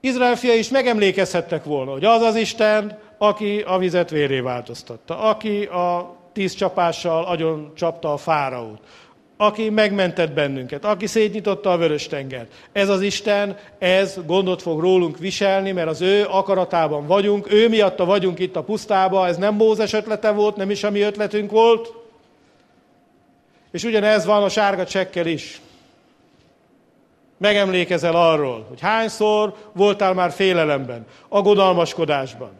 [0.00, 5.64] Izrael fia is megemlékezhettek volna, hogy az az Isten, aki a vizet véré változtatta, aki
[5.64, 8.80] a tíz csapással agyon csapta a fáraót,
[9.36, 12.52] aki megmentett bennünket, aki szétnyitotta a vörös tengert.
[12.72, 18.04] Ez az Isten, ez gondot fog rólunk viselni, mert az ő akaratában vagyunk, ő miatta
[18.04, 21.92] vagyunk itt a pusztába, ez nem Mózes ötlete volt, nem is a mi ötletünk volt.
[23.72, 25.60] És ugyanez van a sárga csekkel is.
[27.38, 32.50] Megemlékezel arról, hogy hányszor voltál már félelemben, agodalmaskodásban,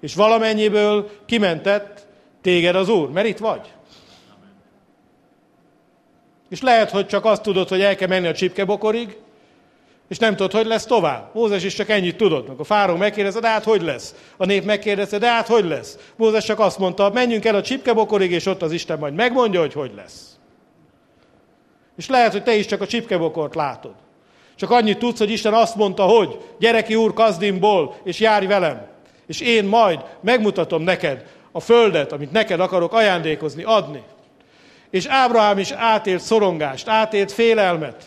[0.00, 2.06] és valamennyiből kimentett
[2.42, 3.72] téged az Úr, mert itt vagy.
[6.48, 9.16] És lehet, hogy csak azt tudod, hogy el kell menni a csipkebokorig,
[10.08, 11.30] És nem tudod, hogy lesz tovább.
[11.34, 12.48] Mózes is csak ennyit tudott.
[12.48, 14.14] Akkor Fáró megkérdezte, de hát hogy lesz?
[14.36, 15.98] A nép megkérdezte, de hát hogy lesz?
[16.16, 19.72] Mózes csak azt mondta, menjünk el a csipkebokorig, és ott az Isten majd megmondja, hogy
[19.72, 20.36] hogy lesz.
[21.96, 23.94] És lehet, hogy te is csak a csipkebokort látod.
[24.56, 28.86] Csak annyit tudsz, hogy Isten azt mondta, hogy gyere ki úr Kazdimból, és járj velem.
[29.26, 34.02] És én majd megmutatom neked a földet, amit neked akarok ajándékozni, adni.
[34.90, 38.04] És Ábrahám is átélt szorongást, átélt félelmet.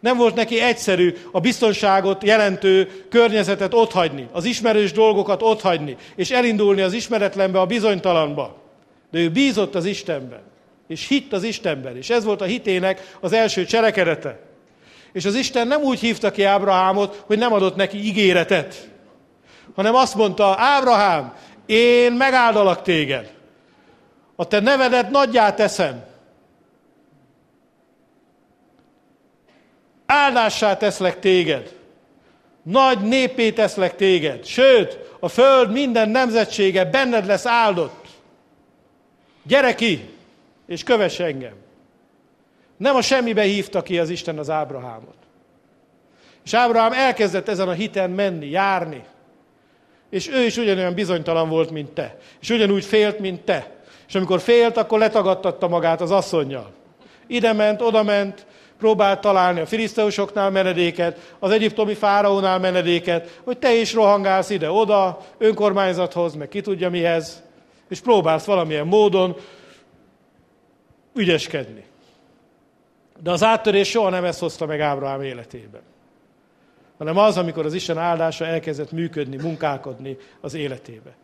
[0.00, 6.80] Nem volt neki egyszerű a biztonságot jelentő környezetet otthagyni, az ismerős dolgokat otthagyni, és elindulni
[6.80, 8.62] az ismeretlenbe, a bizonytalanba.
[9.10, 10.42] De ő bízott az Istenben,
[10.88, 14.40] és hitt az Istenben, és ez volt a hitének az első cselekedete.
[15.12, 18.88] És az Isten nem úgy hívta ki Ábrahámot, hogy nem adott neki ígéretet,
[19.74, 21.32] hanem azt mondta, Ábrahám,
[21.66, 23.32] én megáldalak téged.
[24.36, 26.04] A te nevedet nagyját teszem.
[30.06, 31.76] Áldássá teszlek téged.
[32.62, 34.44] Nagy népé teszlek téged.
[34.44, 38.06] Sőt, a föld minden nemzetsége benned lesz áldott.
[39.42, 40.10] Gyere ki,
[40.66, 41.54] és kövess engem.
[42.76, 45.16] Nem a semmibe hívta ki az Isten az Ábrahámot.
[46.44, 49.04] És Ábrahám elkezdett ezen a hiten menni, járni.
[50.10, 52.18] És ő is ugyanolyan bizonytalan volt, mint te.
[52.40, 53.70] És ugyanúgy félt, mint te.
[54.08, 56.72] És amikor félt, akkor letagadtatta magát az asszonynal.
[57.26, 58.46] Ide ment, oda ment,
[58.78, 66.34] próbált találni a filiszteusoknál menedéket, az egyiptomi fáraónál menedéket, hogy te is rohangálsz ide-oda, önkormányzathoz,
[66.34, 67.42] meg ki tudja mihez,
[67.88, 69.36] és próbálsz valamilyen módon
[71.14, 71.84] ügyeskedni.
[73.22, 75.82] De az áttörés soha nem ezt hozta meg Ábrahám életében.
[76.98, 81.14] Hanem az, amikor az Isten áldása elkezdett működni, munkálkodni az életébe.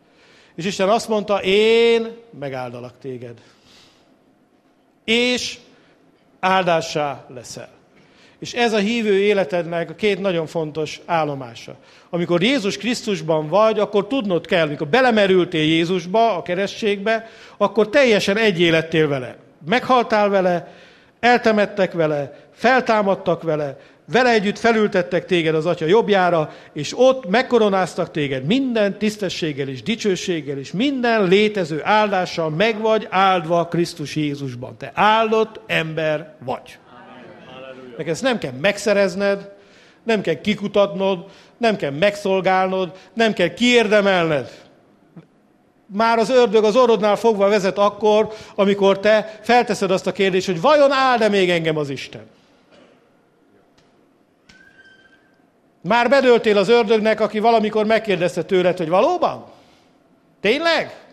[0.54, 3.40] És Isten azt mondta, én megáldalak téged.
[5.04, 5.58] És
[6.40, 7.68] áldássá leszel.
[8.38, 11.74] És ez a hívő életednek a két nagyon fontos állomása.
[12.10, 18.60] Amikor Jézus Krisztusban vagy, akkor tudnod kell, amikor belemerültél Jézusba, a keresztségbe, akkor teljesen egy
[18.60, 19.36] élettél vele.
[19.68, 20.72] Meghaltál vele,
[21.20, 23.78] eltemettek vele, feltámadtak vele,
[24.10, 30.58] vele együtt felültettek téged az Atya jobbjára, és ott megkoronáztak téged minden tisztességgel és dicsőséggel,
[30.58, 34.76] és minden létező áldással meg vagy áldva Krisztus Jézusban.
[34.78, 36.78] Te áldott ember vagy.
[37.96, 39.52] Neked ezt nem kell megszerezned,
[40.02, 41.24] nem kell kikutatnod,
[41.58, 44.50] nem kell megszolgálnod, nem kell kiérdemelned.
[45.86, 50.60] Már az ördög az orrodnál fogva vezet akkor, amikor te felteszed azt a kérdést, hogy
[50.60, 52.22] vajon áld-e még engem az Isten?
[55.80, 59.44] Már bedöltél az ördögnek, aki valamikor megkérdezte tőled, hogy valóban?
[60.40, 61.04] Tényleg?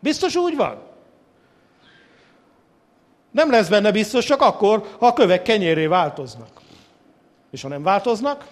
[0.00, 0.82] Biztos úgy van?
[3.30, 6.48] Nem lesz benne biztos, csak akkor, ha a kövek kenyéré változnak.
[7.50, 8.46] És ha nem változnak,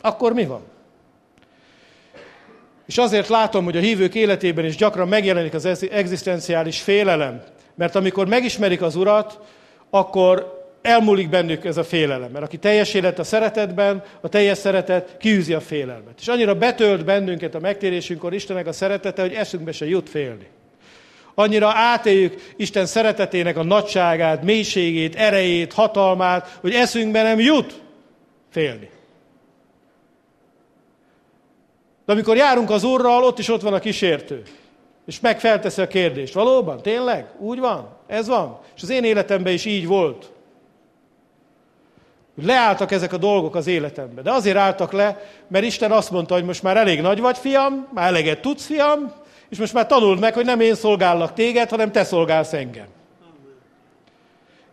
[0.00, 0.62] akkor mi van?
[2.86, 7.42] És azért látom, hogy a hívők életében is gyakran megjelenik az egzisztenciális félelem,
[7.74, 9.40] mert amikor megismerik az Urat,
[9.90, 12.30] akkor elmúlik bennük ez a félelem.
[12.30, 16.20] Mert aki teljes élet a szeretetben, a teljes szeretet kiűzi a félelmet.
[16.20, 20.46] És annyira betölt bennünket a megtérésünkkor Istennek a szeretete, hogy eszünkbe se jut félni.
[21.34, 27.82] Annyira átéljük Isten szeretetének a nagyságát, mélységét, erejét, hatalmát, hogy eszünkbe nem jut
[28.50, 28.90] félni.
[32.06, 34.42] De amikor járunk az Úrral, ott is ott van a kísértő.
[35.06, 36.34] És megfelteszi a kérdést.
[36.34, 36.82] Valóban?
[36.82, 37.26] Tényleg?
[37.38, 37.88] Úgy van?
[38.06, 38.60] Ez van?
[38.76, 40.31] És az én életemben is így volt.
[42.34, 44.22] Leálltak ezek a dolgok az életembe.
[44.22, 47.88] De azért álltak le, mert Isten azt mondta, hogy most már elég nagy vagy, fiam,
[47.94, 49.12] már eleget tudsz, fiam,
[49.48, 52.86] és most már tanuld meg, hogy nem én szolgállak téged, hanem te szolgálsz engem.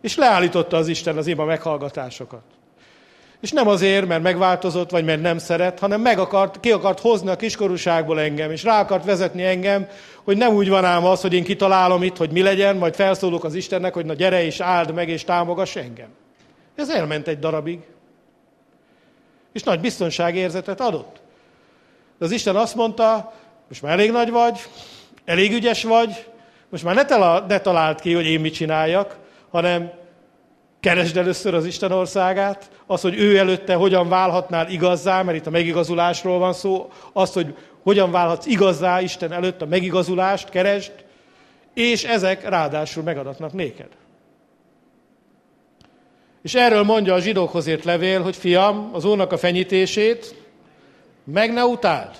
[0.00, 2.42] És leállította az Isten az ima meghallgatásokat.
[3.40, 7.30] És nem azért, mert megváltozott, vagy mert nem szeret, hanem meg akart, ki akart hozni
[7.30, 9.88] a kiskorúságból engem, és rá akart vezetni engem,
[10.24, 13.44] hogy nem úgy van ám az, hogy én kitalálom itt, hogy mi legyen, majd felszólok
[13.44, 16.08] az Istennek, hogy na gyere és áld meg, és támogass engem.
[16.80, 17.80] Ez elment egy darabig.
[19.52, 21.20] És nagy biztonságérzetet adott.
[22.18, 23.32] De az Isten azt mondta,
[23.68, 24.60] most már elég nagy vagy,
[25.24, 26.26] elég ügyes vagy,
[26.68, 29.16] most már ne, tala, ne talált ki, hogy én mit csináljak,
[29.50, 29.90] hanem
[30.80, 35.50] keresd először az Isten országát, az, hogy ő előtte hogyan válhatnál igazzá, mert itt a
[35.50, 40.92] megigazulásról van szó, az, hogy hogyan válhatsz igazzá Isten előtt a megigazulást, keresd,
[41.74, 43.88] és ezek ráadásul megadatnak néked.
[46.42, 50.34] És erről mondja a zsidókhoz ért levél, hogy fiam, az Úrnak a fenyítését
[51.24, 52.10] meg ne utáld.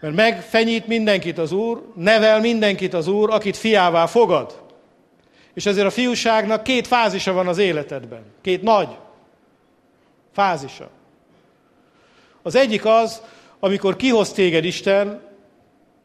[0.00, 4.62] Mert megfenyít mindenkit az Úr, nevel mindenkit az Úr, akit fiává fogad.
[5.54, 8.22] És ezért a fiúságnak két fázisa van az életedben.
[8.40, 8.88] Két nagy
[10.32, 10.90] fázisa.
[12.42, 13.22] Az egyik az,
[13.60, 15.20] amikor kihoz téged Isten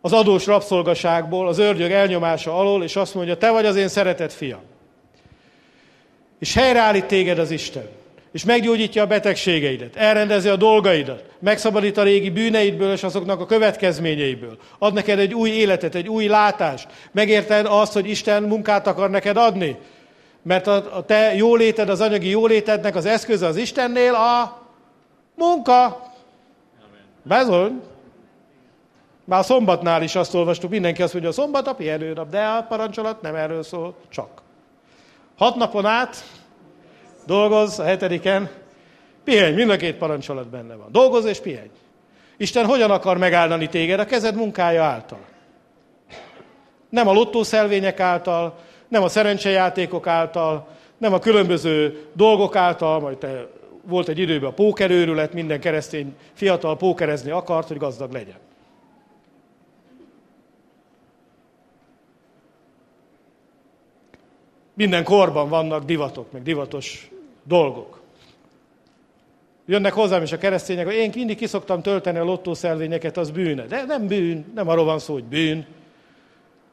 [0.02, 4.34] az adós rabszolgaságból, az ördög elnyomása alól, és azt mondja, te vagy az én szeretett
[4.34, 4.62] fiam.
[6.40, 7.98] És helyreállít téged az Isten
[8.38, 14.58] és meggyógyítja a betegségeidet, elrendezi a dolgaidat, megszabadít a régi bűneidből és azoknak a következményeiből.
[14.80, 16.88] Ad neked egy új életet, egy új látást.
[17.12, 19.78] Megérted azt, hogy Isten munkát akar neked adni?
[20.42, 24.62] Mert a, te jóléted, az anyagi jólétednek az eszköze az Istennél a
[25.36, 26.12] munka.
[27.24, 27.82] Bezony.
[29.24, 32.64] Már a szombatnál is azt olvastuk, mindenki azt mondja, a szombat a pihenőnap, de a
[32.64, 34.46] parancsolat nem erről szól, csak.
[35.38, 36.24] Hat napon át
[37.26, 38.50] Dolgoz a hetediken,
[39.24, 40.92] pihenj, mind a két parancsolat benne van.
[40.92, 41.70] Dolgoz és pihenj.
[42.38, 44.00] Isten hogyan akar megáldani téged?
[44.00, 45.20] A kezed munkája által.
[46.90, 48.58] Nem a lottószelvények által,
[48.88, 50.68] nem a szerencsejátékok által,
[50.98, 53.48] nem a különböző dolgok által, majd te
[53.84, 58.38] volt egy időben a pókerőrület, minden keresztény fiatal pókerezni akart, hogy gazdag legyen.
[64.78, 67.10] Minden korban vannak divatok, meg divatos
[67.44, 68.02] dolgok.
[69.66, 73.66] Jönnek hozzám is a keresztények, hogy én mindig kiszoktam tölteni a lottószelvényeket, az bűne.
[73.66, 75.66] De nem bűn, nem arról van szó, hogy bűn,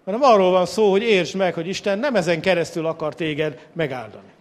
[0.04, 4.32] hanem arról van szó, hogy értsd meg, hogy Isten nem ezen keresztül akar téged megáldani.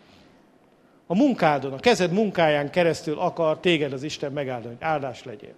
[1.07, 5.53] A munkádon, a kezed munkáján keresztül akar téged az Isten megáldani, hogy áldás legyél.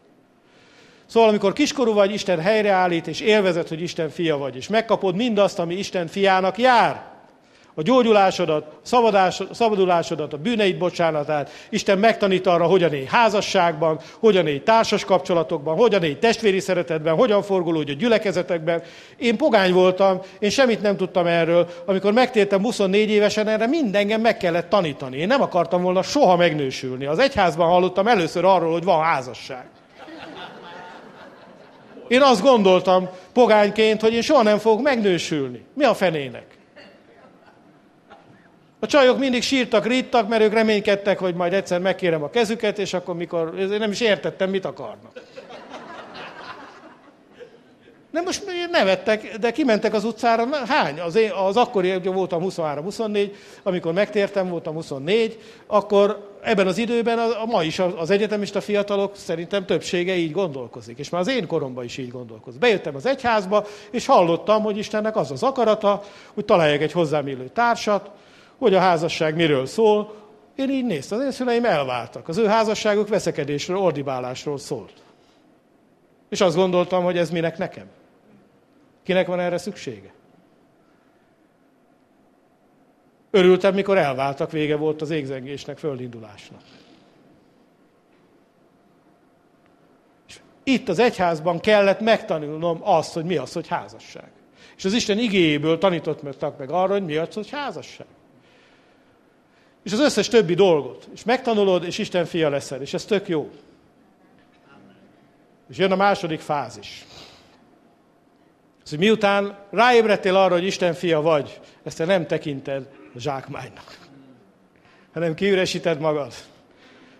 [1.05, 5.59] Szóval, amikor kiskorú vagy, Isten helyreállít, és élvezed, hogy Isten fia vagy, és megkapod mindazt,
[5.59, 7.14] ami Isten fiának jár,
[7.75, 11.49] a gyógyulásodat, szabadás, szabadulásodat, a bűneid bocsánatát.
[11.69, 17.41] Isten megtanít arra, hogyan élj házasságban, hogyan élj társas kapcsolatokban, hogyan élj testvéri szeretetben, hogyan
[17.41, 18.81] forgolódj a gyülekezetekben.
[19.17, 21.67] Én pogány voltam, én semmit nem tudtam erről.
[21.85, 25.17] Amikor megtértem 24 évesen, erre mind engem meg kellett tanítani.
[25.17, 27.05] Én nem akartam volna soha megnősülni.
[27.05, 29.65] Az egyházban hallottam először arról, hogy van házasság.
[32.07, 35.65] Én azt gondoltam pogányként, hogy én soha nem fogok megnősülni.
[35.73, 36.54] Mi a fenének?
[38.79, 42.93] A csajok mindig sírtak, rittak, mert ők reménykedtek, hogy majd egyszer megkérem a kezüket, és
[42.93, 45.11] akkor mikor, én nem is értettem, mit akarnak.
[48.15, 50.99] Nem most nevettek, de kimentek az utcára, hány?
[50.99, 53.31] Az, én, az akkori, voltam 23-24,
[53.63, 59.15] amikor megtértem, voltam 24, akkor ebben az időben a, a ma is az egyetemista fiatalok
[59.15, 60.97] szerintem többsége így gondolkozik.
[60.97, 62.59] És már az én koromban is így gondolkozik.
[62.59, 66.03] Bejöttem az egyházba, és hallottam, hogy Istennek az az akarata,
[66.33, 68.09] hogy találjak egy hozzám illő társat,
[68.57, 70.23] hogy a házasság miről szól.
[70.55, 72.27] Én így néztem, az én szüleim elváltak.
[72.27, 74.93] Az ő házasságuk veszekedésről, ordibálásról szólt.
[76.29, 77.85] És azt gondoltam, hogy ez minek nekem.
[79.03, 80.13] Kinek van erre szüksége?
[83.31, 86.61] Örültem, mikor elváltak, vége volt az égzengésnek, földindulásnak.
[90.27, 94.31] És itt az egyházban kellett megtanulnom azt, hogy mi az, hogy házasság.
[94.77, 96.21] És az Isten igéjéből tanított
[96.57, 98.07] meg arra, hogy mi az, hogy házasság
[99.85, 101.07] és az összes többi dolgot.
[101.13, 103.49] És megtanulod, és Isten fia leszel, és ez tök jó.
[105.69, 107.05] És jön a második fázis.
[108.83, 113.97] Az, hogy miután ráébredtél arra, hogy Isten fia vagy, ezt te nem tekinted zsákmánynak,
[115.13, 116.33] hanem kiüresíted magad.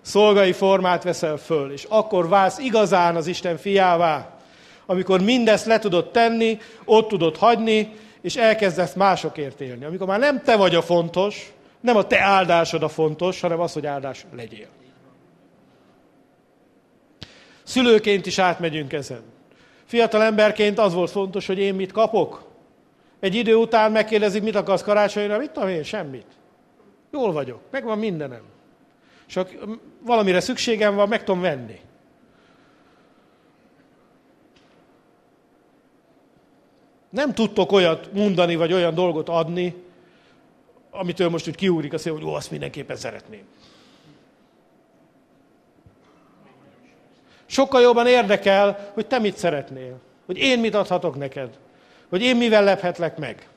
[0.02, 4.40] Szolgai formát veszel föl, és akkor válsz igazán az Isten fiává,
[4.86, 9.86] amikor mindezt le tudod tenni, ott tudod hagyni, és elkezdesz másokért élni.
[9.86, 11.54] Amikor már nem te vagy a fontos,
[11.86, 14.68] nem a te áldásod a fontos, hanem az, hogy áldás legyél.
[17.64, 19.22] Szülőként is átmegyünk ezen.
[19.86, 22.48] Fiatal emberként az volt fontos, hogy én mit kapok.
[23.20, 26.26] Egy idő után megkérdezik, mit akarsz karácsonyra, mit tudom én, semmit.
[27.12, 28.44] Jól vagyok, megvan mindenem.
[29.26, 29.52] Csak
[30.02, 31.80] valamire szükségem van, meg tudom venni.
[37.10, 39.85] Nem tudtok olyat mondani, vagy olyan dolgot adni,
[41.00, 43.44] amitől most úgy kiúrik a szél, hogy ó, azt mindenképpen szeretném.
[47.46, 50.00] Sokkal jobban érdekel, hogy te mit szeretnél.
[50.26, 51.50] Hogy én mit adhatok neked.
[52.10, 53.48] Hogy én mivel lephetlek meg.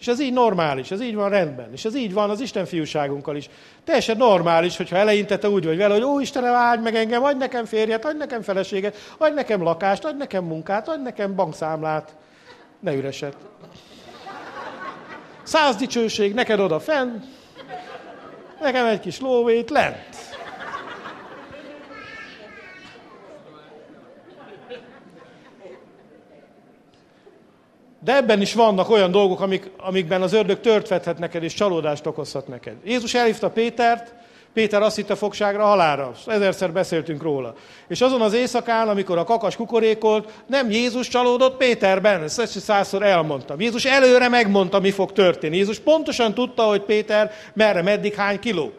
[0.00, 1.72] És ez így normális, ez így van rendben.
[1.72, 3.48] És ez így van az Isten fiúságunkkal is.
[3.84, 7.38] Teljesen normális, hogyha eleinte te úgy vagy vele, hogy ó, Istenem, áldj meg engem, adj
[7.38, 12.16] nekem férjet, adj nekem feleséget, adj nekem lakást, adj nekem munkát, adj nekem bankszámlát.
[12.80, 13.36] Ne üreset.
[15.50, 17.20] Száz dicsőség, neked oda fenn,
[18.60, 20.16] nekem egy kis lóvét lent.
[28.00, 32.48] De ebben is vannak olyan dolgok, amik, amikben az ördög törtvethet neked, és csalódást okozhat
[32.48, 32.76] neked.
[32.84, 34.14] Jézus elhívta Pétert,
[34.54, 36.12] Péter azt hitte fogságra, halára.
[36.26, 37.54] Ezerszer beszéltünk róla.
[37.88, 43.60] És azon az éjszakán, amikor a kakas kukorékolt, nem Jézus csalódott Péterben, ezt százszor elmondtam.
[43.60, 45.56] Jézus előre megmondta, mi fog történni.
[45.56, 48.72] Jézus pontosan tudta, hogy Péter merre, meddig, hány kiló.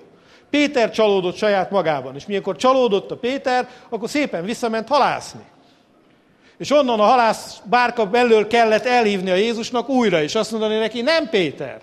[0.50, 5.44] Péter csalódott saját magában, és mikor csalódott a Péter, akkor szépen visszament halászni.
[6.58, 11.02] És onnan a halász bárka belől kellett elhívni a Jézusnak újra, és azt mondani neki,
[11.02, 11.82] nem Péter,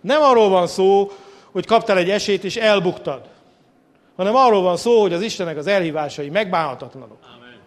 [0.00, 1.10] nem arról van szó,
[1.52, 3.20] hogy kaptál egy esélyt és elbuktad,
[4.16, 7.18] hanem arról van szó, hogy az Istennek az elhívásai megbánhatatlanok.
[7.36, 7.58] Amen.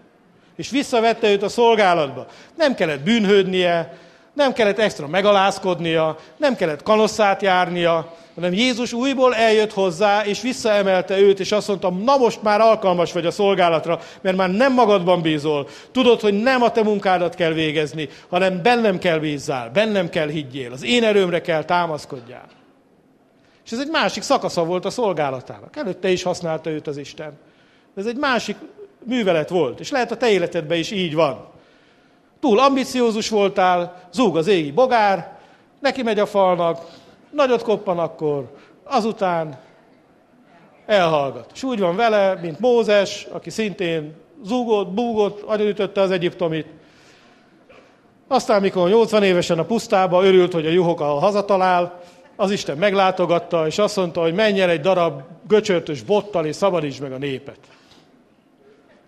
[0.55, 2.25] És visszavette őt a szolgálatba.
[2.57, 3.97] Nem kellett bűnhődnie,
[4.33, 11.19] nem kellett extra megalázkodnia, nem kellett kanosszát járnia, hanem Jézus újból eljött hozzá, és visszaemelte
[11.19, 15.21] őt, és azt mondta, na most már alkalmas vagy a szolgálatra, mert már nem magadban
[15.21, 15.67] bízol.
[15.91, 20.71] Tudod, hogy nem a te munkádat kell végezni, hanem bennem kell bízzál, bennem kell higgyél,
[20.71, 22.45] az én erőmre kell támaszkodjál.
[23.65, 25.75] És ez egy másik szakasza volt a szolgálatának.
[25.75, 27.33] Előtte is használta őt az Isten.
[27.95, 28.57] Ez egy másik
[29.03, 31.47] művelet volt, és lehet a te életedben is így van.
[32.39, 35.37] Túl ambiciózus voltál, zúg az égi bogár,
[35.79, 36.85] neki megy a falnak,
[37.29, 38.51] nagyot koppan akkor,
[38.83, 39.59] azután
[40.85, 41.51] elhallgat.
[41.53, 46.67] És úgy van vele, mint Mózes, aki szintén zúgott, búgott, agyonütötte az egyiptomit.
[48.27, 52.01] Aztán, mikor 80 évesen a pusztába örült, hogy a juhok a hazatalál,
[52.35, 57.11] az Isten meglátogatta, és azt mondta, hogy menjen egy darab göcsörtös bottal, és szabadíts meg
[57.11, 57.59] a népet.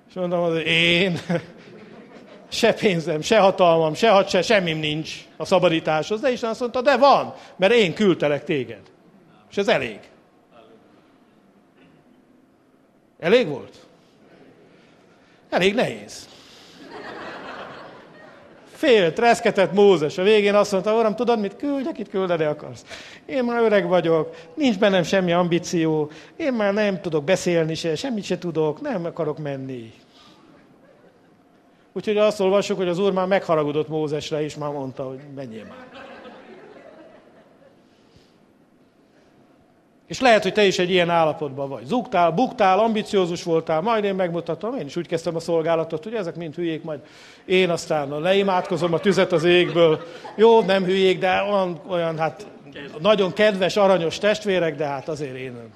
[0.10, 1.20] És mondtam, hogy én,
[2.50, 6.22] se pénzem, se hatalmam, se hadse, semmim nincs a szabadításhoz.
[6.22, 8.82] De Isten azt mondta, de van, mert én küldtelek téged.
[9.50, 10.00] És ez elég.
[13.20, 13.86] Elég volt?
[15.50, 16.28] Elég nehéz.
[18.76, 20.18] Fél, reszketett Mózes.
[20.18, 22.86] A végén azt mondta, Uram, tudod mit, küldjek, itt küldeni akarsz.
[23.26, 28.24] Én már öreg vagyok, nincs bennem semmi ambíció, én már nem tudok beszélni se, semmit
[28.24, 29.94] se tudok, nem akarok menni.
[31.94, 36.05] Úgyhogy azt olvassuk, hogy az Úr már megharagudott Mózesre, és már mondta, hogy menjél már.
[40.08, 41.86] És lehet, hogy te is egy ilyen állapotban vagy.
[41.86, 46.36] Zugtál, buktál, ambiciózus voltál, majd én megmutatom, én is úgy kezdtem a szolgálatot, hogy ezek
[46.36, 47.00] mind hülyék, majd
[47.46, 50.00] én aztán leimádkozom a tüzet az égből.
[50.36, 52.48] Jó, nem hülyék, de olyan, olyan hát
[53.00, 55.70] nagyon kedves, aranyos testvérek, de hát azért én nem.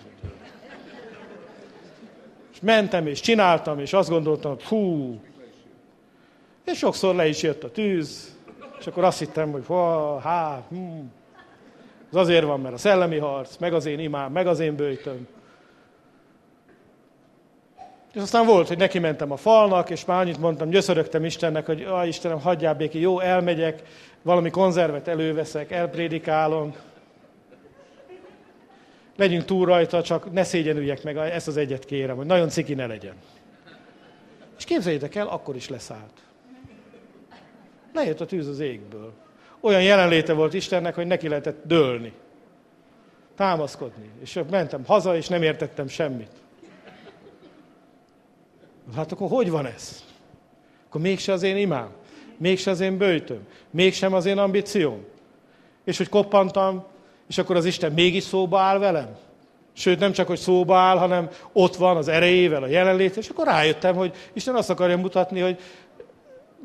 [2.53, 5.19] És mentem, és csináltam, és azt gondoltam, hogy hú.
[6.65, 8.37] És sokszor le is jött a tűz,
[8.79, 10.99] és akkor azt hittem, hogy ha, há, hm,
[12.09, 15.27] az azért van, mert a szellemi harc, meg az én imám, meg az én bőjtöm.
[18.13, 21.83] És aztán volt, hogy neki mentem a falnak, és már annyit mondtam, gyöszörögtem Istennek, hogy
[21.83, 23.81] ah, Istenem, hagyjál béki, jó, elmegyek,
[24.21, 26.75] valami konzervet előveszek, elprédikálom.
[29.15, 32.85] Legyünk túl rajta, csak ne szégyenüljek meg, ezt az egyet kérem, hogy nagyon ciki ne
[32.85, 33.13] legyen.
[34.57, 36.23] És képzeljétek el, akkor is leszállt.
[37.93, 39.13] Lejött a tűz az égből.
[39.61, 42.13] Olyan jelenléte volt Istennek, hogy neki lehetett dőlni.
[43.35, 44.09] Támaszkodni.
[44.21, 46.31] És mentem haza, és nem értettem semmit.
[48.95, 50.03] Hát akkor hogy van ez?
[50.87, 51.89] Akkor mégse az én imám,
[52.37, 55.05] mégse az én bőjtöm, mégsem az én ambícióm.
[55.83, 56.85] És hogy koppantam,
[57.27, 59.17] és akkor az Isten mégis szóba áll velem.
[59.73, 63.45] Sőt, nem csak, hogy szóba áll, hanem ott van az erejével, a jelenlét, és akkor
[63.45, 65.59] rájöttem, hogy Isten azt akarja mutatni, hogy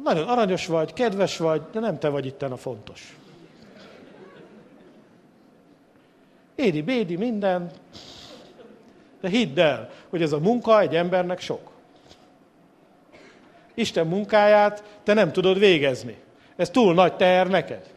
[0.02, 3.16] nagyon aranyos vagy, kedves vagy, de nem te vagy itten a fontos.
[6.54, 7.70] Édi, bédi, minden.
[9.20, 11.70] De hidd el, hogy ez a munka egy embernek sok.
[13.74, 16.16] Isten munkáját te nem tudod végezni.
[16.56, 17.92] Ez túl nagy teher neked.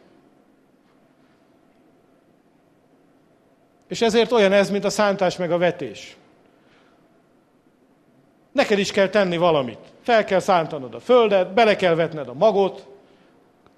[3.88, 6.18] És ezért olyan ez, mint a szántás meg a vetés.
[8.58, 9.78] Neked is kell tenni valamit.
[10.02, 12.88] Fel kell szántanod a földet, bele kell vetned a magot,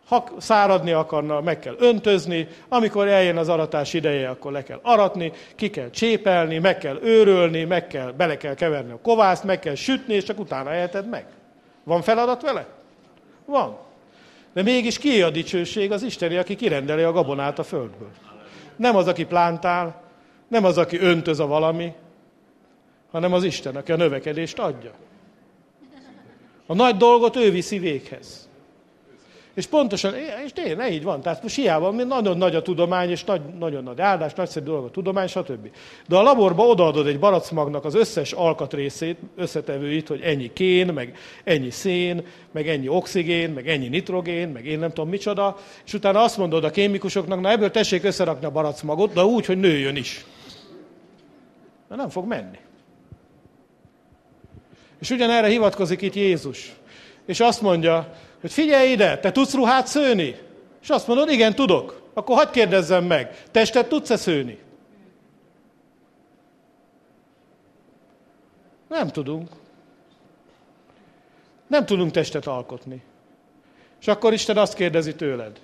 [0.08, 5.32] ha száradni akarna, meg kell öntözni, amikor eljön az aratás ideje, akkor le kell aratni,
[5.56, 9.76] ki kell csépelni, meg kell őrölni, meg kell, bele kell keverni a kovászt, meg kell
[9.76, 11.26] sütni, és csak utána eheted meg.
[11.84, 12.66] Van feladat vele?
[13.46, 13.78] Van.
[14.54, 15.92] De mégis ki a dicsőség?
[15.92, 18.12] Az Isteni, aki kirendeli a gabonát a földből.
[18.76, 20.02] Nem az, aki plántál,
[20.48, 21.94] nem az, aki öntöz a valami,
[23.12, 24.92] hanem az Isten, aki a növekedést adja.
[26.66, 28.50] A nagy dolgot ő viszi véghez.
[29.54, 30.14] És pontosan,
[30.46, 31.22] és tényleg így van.
[31.22, 34.90] Tehát most hiába, nagyon nagy a tudomány, és nagy, nagyon nagy áldás, nagyszerű dolog a
[34.90, 35.70] tudomány, stb.
[36.08, 41.70] De a laborba odaadod egy baracmagnak az összes alkatrészét, összetevőit, hogy ennyi kén, meg ennyi
[41.70, 46.38] szén, meg ennyi oxigén, meg ennyi nitrogén, meg én nem tudom micsoda, és utána azt
[46.38, 50.26] mondod a kémikusoknak, na ebből tessék összerakni a baracmagot, de úgy, hogy nőjön is.
[51.88, 52.58] Na nem fog menni.
[55.00, 56.74] És ugyanerre hivatkozik itt Jézus.
[57.26, 60.36] És azt mondja, hogy figyelj ide, te tudsz ruhát szőni?
[60.82, 62.02] És azt mondod, igen, tudok.
[62.14, 64.58] Akkor hagyd kérdezzem meg, testet tudsz-e szőni?
[68.90, 69.50] Nem tudunk.
[71.68, 73.02] Nem tudunk testet alkotni.
[74.00, 75.60] És akkor Isten azt kérdezi tőled,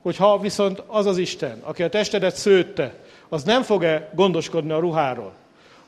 [0.00, 2.94] hogy ha viszont az az Isten, aki a testedet szőtte,
[3.28, 5.32] az nem fog-e gondoskodni a ruháról,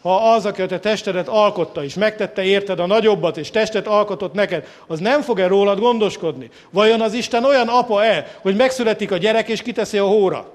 [0.02, 4.32] ha az, aki a te testedet alkotta, és megtette érted a nagyobbat, és testet alkotott
[4.32, 6.50] neked, az nem fog-e rólad gondoskodni?
[6.70, 10.52] Vajon az Isten olyan apa-e, hogy megszületik a gyerek, és kiteszi a hóra?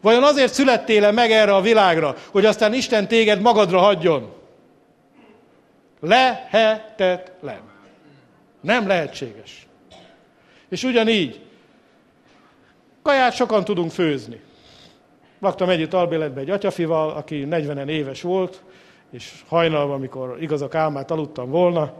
[0.00, 4.32] Vajon azért születtél-e meg erre a világra, hogy aztán Isten téged magadra hagyjon?
[6.00, 7.60] Lehetetlen.
[8.60, 9.66] Nem lehetséges.
[10.68, 11.40] És ugyanígy,
[13.02, 14.40] kaját sokan tudunk főzni.
[15.40, 18.62] Laktam együtt albéletben egy atyafival, aki 40 éves volt,
[19.10, 21.92] és hajnalban, amikor igaz a kálmát aludtam volna,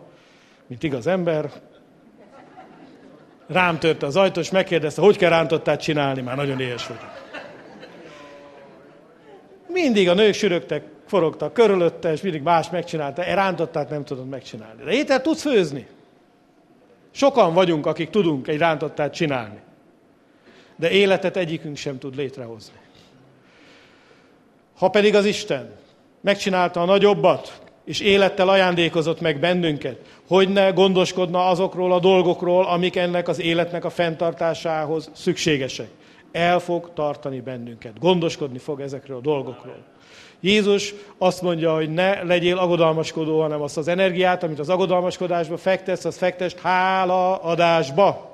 [0.66, 1.50] mint igaz ember,
[3.46, 7.00] rám törte az ajtó, és megkérdezte, hogy kell rántottát csinálni, már nagyon éhes volt.
[9.68, 13.24] Mindig a nők sürögtek, forogtak körülötte, és mindig más megcsinálta.
[13.24, 14.82] Én rántottát nem tudod megcsinálni.
[14.84, 15.86] De ételt tudsz főzni.
[17.10, 19.58] Sokan vagyunk, akik tudunk egy rántottát csinálni.
[20.76, 22.79] De életet egyikünk sem tud létrehozni.
[24.80, 25.70] Ha pedig az Isten
[26.20, 29.96] megcsinálta a nagyobbat, és élettel ajándékozott meg bennünket,
[30.28, 35.88] hogy ne gondoskodna azokról a dolgokról, amik ennek az életnek a fenntartásához szükségesek.
[36.32, 39.84] El fog tartani bennünket, gondoskodni fog ezekről a dolgokról.
[40.40, 46.04] Jézus azt mondja, hogy ne legyél agodalmaskodó, hanem azt az energiát, amit az agodalmaskodásba fektesz,
[46.04, 48.29] az fektest hálaadásba.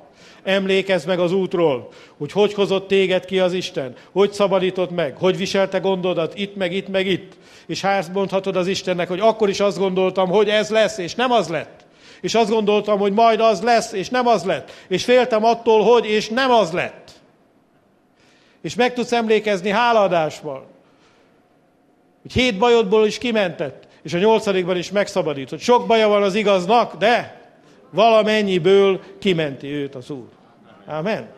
[0.47, 1.89] Emlékezz meg az útról,
[2.19, 6.73] hogy hogy hozott téged ki az Isten, hogy szabadított meg, hogy viselte gondodat itt, meg
[6.73, 7.33] itt, meg itt.
[7.67, 11.31] És hát mondhatod az Istennek, hogy akkor is azt gondoltam, hogy ez lesz, és nem
[11.31, 11.85] az lett.
[12.21, 14.73] És azt gondoltam, hogy majd az lesz, és nem az lett.
[14.89, 17.11] És féltem attól, hogy, és nem az lett.
[18.63, 20.67] És meg tudsz emlékezni háladásból,
[22.23, 25.59] hogy hét bajodból is kimentett, és a nyolcadikban is megszabadított.
[25.59, 27.41] Sok baja van az igaznak, de
[27.91, 30.36] valamennyiből kimenti őt az Úr.
[30.87, 31.29] Amen.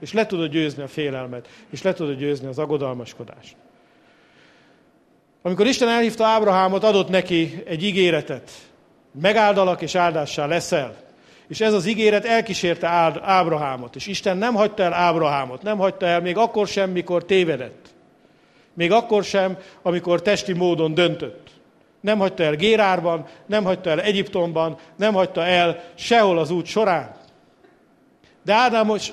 [0.00, 3.56] És le tudod győzni a félelmet, és le tudod győzni az aggodalmaskodást.
[5.42, 8.50] Amikor Isten elhívta Ábrahámot, adott neki egy ígéretet.
[9.20, 10.96] Megáldalak és áldássá leszel.
[11.48, 12.88] És ez az ígéret elkísérte
[13.22, 13.96] Ábrahámot.
[13.96, 17.94] És Isten nem hagyta el Ábrahámot, nem hagyta el még akkor sem, mikor tévedett.
[18.74, 21.50] Még akkor sem, amikor testi módon döntött.
[22.00, 27.14] Nem hagyta el Gérárban, nem hagyta el Egyiptomban, nem hagyta el sehol az út során.
[28.44, 29.12] De Ádámos,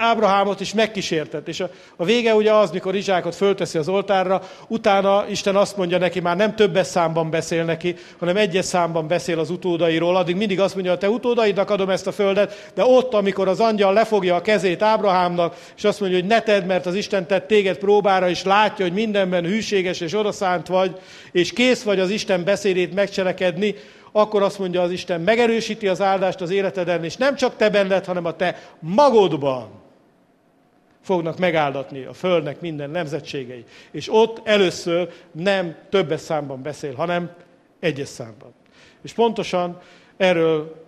[0.00, 5.24] Ábrahámot is megkísértett, és a, a vége ugye az, mikor Izsákot fölteszi az oltárra, utána
[5.28, 9.50] Isten azt mondja neki, már nem többes számban beszél neki, hanem egyes számban beszél az
[9.50, 13.48] utódairól, addig mindig azt mondja, a te utódaidnak adom ezt a földet, de ott, amikor
[13.48, 17.26] az angyal lefogja a kezét Ábrahámnak, és azt mondja, hogy ne tedd, mert az Isten
[17.26, 20.96] tett téged próbára, és látja, hogy mindenben hűséges és odaszánt vagy,
[21.32, 23.74] és kész vagy az Isten beszédét megcselekedni,
[24.12, 28.04] akkor azt mondja az Isten, megerősíti az áldást az életeden, és nem csak te benned,
[28.04, 29.68] hanem a te magodban
[31.02, 33.64] fognak megáldatni a Földnek minden nemzetségei.
[33.90, 37.30] És ott először nem többes számban beszél, hanem
[37.80, 38.52] egyes számban.
[39.02, 39.80] És pontosan
[40.16, 40.84] erről,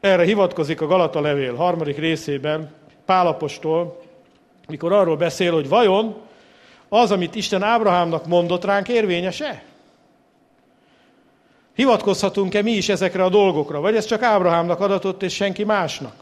[0.00, 2.72] erre hivatkozik a Galata levél harmadik részében
[3.04, 4.02] Pálapostól,
[4.68, 6.16] mikor arról beszél, hogy vajon
[6.88, 9.62] az, amit Isten Ábrahámnak mondott ránk, érvényes-e?
[11.74, 16.14] Hivatkozhatunk-e mi is ezekre a dolgokra, vagy ez csak Ábrahámnak adatott, és senki másnak?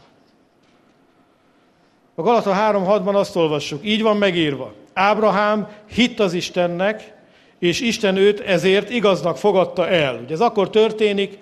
[2.15, 4.73] A Galata 3.6-ban azt olvassuk, így van megírva.
[4.93, 7.13] Ábrahám hitt az Istennek,
[7.59, 10.19] és Isten őt ezért igaznak fogadta el.
[10.23, 11.37] Ugye ez akkor történik,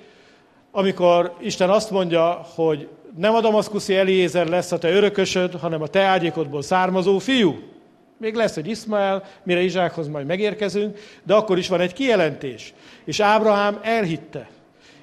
[0.72, 2.88] amikor Isten azt mondja, hogy
[3.18, 7.60] nem a damaszkuszi Eliézer lesz a te örökösöd, hanem a te ágyékodból származó fiú.
[8.20, 12.74] Még lesz egy Iszmael, mire Izsákhoz majd megérkezünk, de akkor is van egy kijelentés.
[13.06, 14.50] És Ábrahám elhitte.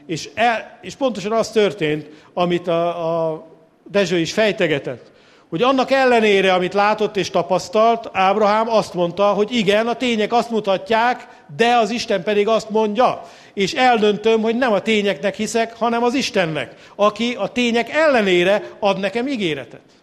[0.06, 3.46] És, el, és pontosan az történt, amit a, a
[3.90, 5.10] Dezső is fejtegetett,
[5.48, 10.50] hogy annak ellenére, amit látott és tapasztalt, Ábrahám azt mondta, hogy igen, a tények azt
[10.50, 13.22] mutatják, de az Isten pedig azt mondja.
[13.54, 18.98] És eldöntöm, hogy nem a tényeknek hiszek, hanem az Istennek, aki a tények ellenére ad
[18.98, 19.95] nekem ígéretet.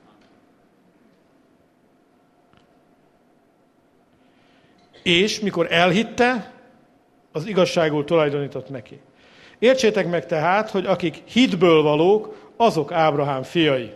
[5.03, 6.51] És mikor elhitte,
[7.31, 8.99] az igazságul tulajdonított neki.
[9.59, 13.91] Értsétek meg tehát, hogy akik hitből valók, azok Ábrahám fiai.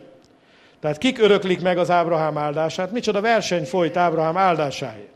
[0.80, 2.92] Tehát kik öröklik meg az Ábrahám áldását?
[2.92, 5.10] Micsoda verseny folyt Ábrahám áldásáért?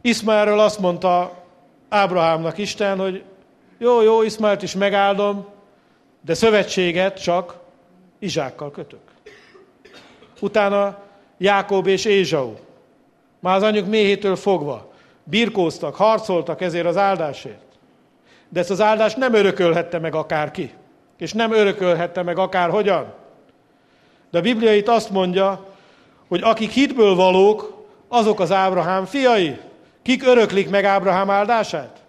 [0.00, 1.44] Iszmaelről azt mondta
[1.88, 3.24] Ábrahámnak Isten, hogy
[3.78, 5.46] jó, jó, Iszmaelt is megáldom,
[6.20, 7.58] de szövetséget csak
[8.18, 9.05] Izsákkal kötök.
[10.40, 10.98] Utána
[11.38, 12.54] Jákob és Ézsau.
[13.40, 14.92] Már az anyjuk méhétől fogva
[15.24, 17.62] birkóztak, harcoltak ezért az áldásért.
[18.48, 20.72] De ezt az áldást nem örökölhette meg akárki.
[21.18, 23.12] És nem örökölhette meg akárhogyan.
[24.30, 25.66] De a Biblia itt azt mondja,
[26.28, 29.58] hogy akik hitből valók, azok az Ábrahám fiai.
[30.02, 32.02] Kik öröklik meg Ábrahám áldását?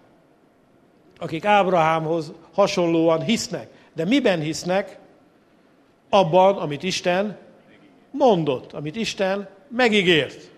[1.18, 3.68] Akik Ábrahámhoz hasonlóan hisznek.
[3.94, 4.98] De miben hisznek?
[6.10, 7.36] Abban, amit Isten
[8.10, 10.50] mondott, amit Isten megígért.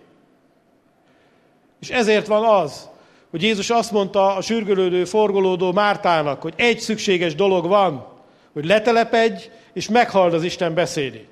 [1.79, 2.89] És ezért van az,
[3.29, 8.07] hogy Jézus azt mondta a sürgölődő, forgolódó Mártának, hogy egy szükséges dolog van,
[8.53, 11.29] hogy letelepedj, és meghald az Isten beszédét.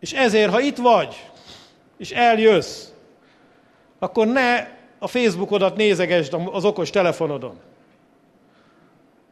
[0.00, 1.30] És ezért, ha itt vagy,
[1.98, 2.88] és eljössz,
[3.98, 7.58] akkor ne a Facebookodat nézegesd az okos telefonodon,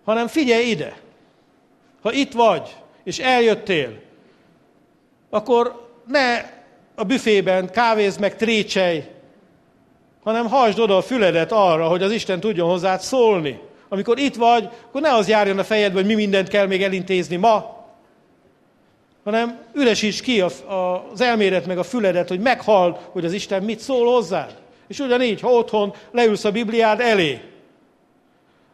[0.05, 0.97] hanem figyelj ide.
[2.03, 2.77] Ha itt vagy,
[3.09, 3.93] és eljöttél,
[5.31, 6.37] akkor ne
[6.95, 9.11] a büfében kávézd meg trécsej,
[10.23, 13.61] hanem hajtsd oda a füledet arra, hogy az Isten tudjon hozzád szólni.
[13.89, 17.37] Amikor itt vagy, akkor ne az járjon a fejedbe, hogy mi mindent kell még elintézni
[17.37, 17.87] ma,
[19.25, 24.13] hanem üresíts ki az elméret meg a füledet, hogy meghall, hogy az Isten mit szól
[24.13, 24.55] hozzád.
[24.89, 27.41] És ugyanígy, ha otthon leülsz a Bibliád elé,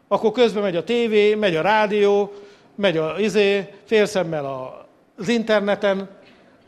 [0.08, 2.32] akkor közben megy a tévé, megy a rádió,
[2.74, 4.74] megy a izé, félszemmel
[5.16, 6.08] az interneten,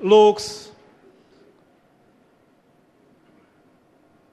[0.01, 0.71] lóksz,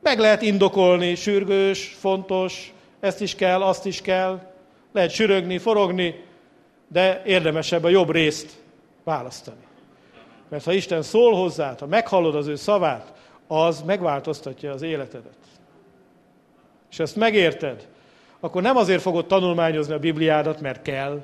[0.04, 4.40] Meg lehet indokolni, sürgős, fontos, ezt is kell, azt is kell.
[4.92, 6.24] Lehet sürögni, forogni,
[6.88, 8.52] de érdemesebb a jobb részt
[9.04, 9.66] választani.
[10.50, 13.14] Mert ha Isten szól hozzád, ha meghallod az ő szavát,
[13.48, 15.38] az megváltoztatja az életedet.
[16.92, 17.88] És ezt megérted,
[18.40, 21.24] akkor nem azért fogod tanulmányozni a Bibliádat, mert kell,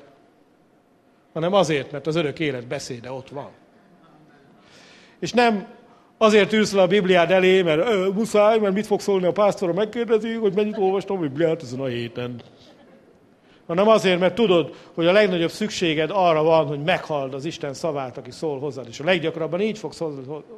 [1.39, 3.49] hanem azért, mert az örök élet beszéde ott van.
[5.19, 5.67] És nem
[6.21, 9.73] Azért ülsz le a Bibliád elé, mert ö, muszáj, mert mit fog szólni a pásztor,
[9.73, 12.41] megkérdezi, hogy mennyit olvastam a Bibliát ezen a héten.
[13.67, 18.17] Hanem azért, mert tudod, hogy a legnagyobb szükséged arra van, hogy meghald az Isten szavát,
[18.17, 18.87] aki szól hozzád.
[18.89, 19.93] És a leggyakrabban így fog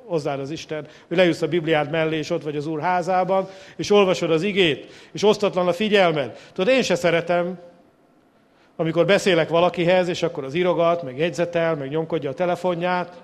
[0.06, 3.92] hozzád az Isten, hogy leülsz a Bibliád mellé, és ott vagy az Úr házában, és
[3.92, 6.38] olvasod az igét, és osztatlan a figyelmed.
[6.54, 7.60] Tudod, én se szeretem,
[8.82, 13.22] amikor beszélek valakihez, és akkor az írogat, meg jegyzetel, meg nyomkodja a telefonját,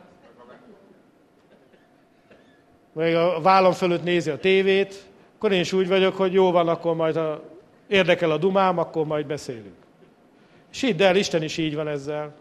[2.93, 5.05] vagy a vállam fölött nézi a tévét,
[5.35, 7.41] akkor én is úgy vagyok, hogy jó van, akkor majd ha
[7.87, 9.75] érdekel a dumám, akkor majd beszélünk.
[10.71, 12.35] És hidd el, Isten is így van ezzel.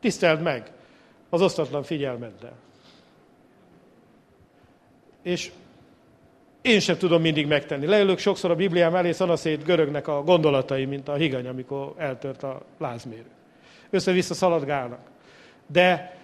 [0.00, 0.72] Tiszteld meg
[1.28, 2.56] az osztatlan figyelmeddel.
[5.22, 5.50] És
[6.66, 7.86] én sem tudom mindig megtenni.
[7.86, 12.62] Leülök sokszor a Bibliám elé, szanaszét görögnek a gondolatai, mint a higany, amikor eltört a
[12.78, 13.30] lázmérő.
[13.90, 15.00] Össze-vissza szaladgálnak.
[15.66, 16.16] De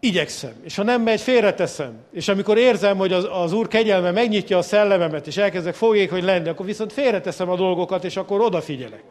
[0.00, 0.52] igyekszem.
[0.62, 1.98] És ha nem megy, félreteszem.
[2.12, 6.48] És amikor érzem, hogy az, az Úr kegyelme megnyitja a szellememet, és elkezdek fogékony lenni,
[6.48, 9.02] akkor viszont félreteszem a dolgokat, és akkor odafigyelek.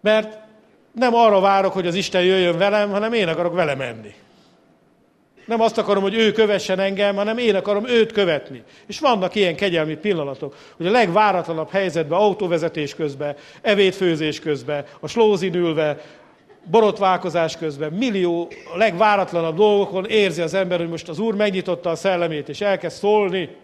[0.00, 0.38] Mert
[0.92, 4.14] nem arra várok, hogy az Isten jöjjön velem, hanem én akarok vele menni.
[5.46, 8.62] Nem azt akarom, hogy ő kövessen engem, hanem én akarom őt követni.
[8.86, 15.54] És vannak ilyen kegyelmi pillanatok, hogy a legváratlanabb helyzetben, autóvezetés közben, evétfőzés közben, a slózin
[15.54, 16.00] ülve,
[16.64, 21.96] borotválkozás közben, millió a legváratlanabb dolgokon érzi az ember, hogy most az Úr megnyitotta a
[21.96, 23.56] szellemét, és elkezd szólni.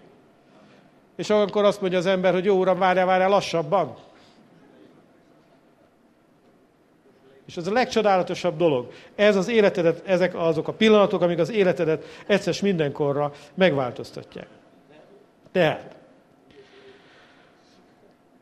[1.16, 3.96] És akkor azt mondja az ember, hogy jó uram, várjál, várjál lassabban.
[7.50, 8.90] És ez a legcsodálatosabb dolog.
[9.14, 14.46] Ez az életedet, ezek azok a pillanatok, amik az életedet egyszer mindenkorra megváltoztatják.
[15.52, 15.96] Tehát,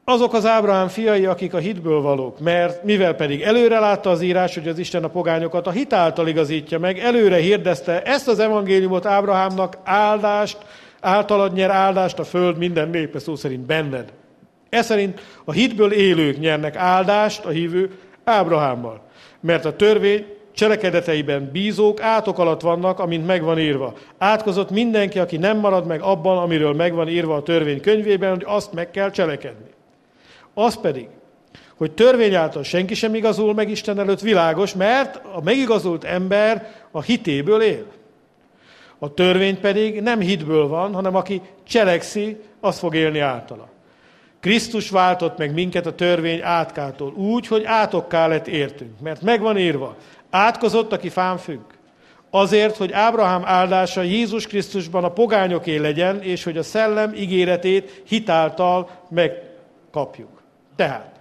[0.05, 4.55] azok az Ábrahám fiai, akik a hitből valók, mert mivel pedig előre látta az írás,
[4.55, 9.79] hogy az Isten a pogányokat a által igazítja meg, előre hirdezte ezt az evangéliumot Ábrahámnak
[9.85, 10.59] áldást,
[11.01, 14.13] Általad nyer áldást a föld minden népe, szó szerint benned.
[14.69, 17.99] Ez szerint a hitből élők nyernek áldást a hívő
[18.29, 19.01] Ábrahámmal.
[19.41, 23.95] Mert a törvény cselekedeteiben bízók átok alatt vannak, amint megvan írva.
[24.19, 28.73] Átkozott mindenki, aki nem marad meg abban, amiről megvan írva a törvény könyvében, hogy azt
[28.73, 29.71] meg kell cselekedni.
[30.55, 31.09] Az pedig,
[31.77, 37.03] hogy törvény által senki sem igazul meg Isten előtt világos, mert a megigazult ember a
[37.03, 37.85] hitéből él.
[38.99, 43.69] A törvény pedig nem hitből van, hanem aki cselekszi, az fog élni általa.
[44.41, 49.97] Krisztus váltott meg minket a törvény átkától, úgy, hogy átokká lett értünk, mert megvan írva,
[50.31, 51.61] átkozott, aki fán függ.
[52.31, 58.91] Azért, hogy Ábrahám áldása Jézus Krisztusban a pogányoké legyen, és hogy a szellem ígéretét hitáltal
[59.09, 60.43] megkapjuk.
[60.77, 61.21] Tehát,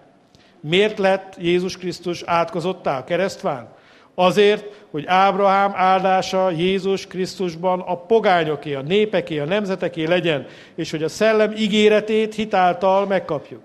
[0.59, 3.75] miért lett Jézus Krisztus átkozottá a keresztván?
[4.19, 11.03] Azért, hogy Ábrahám áldása Jézus Krisztusban a pogányoké, a népeké, a nemzeteké legyen, és hogy
[11.03, 13.61] a szellem ígéretét hitáltal megkapjuk.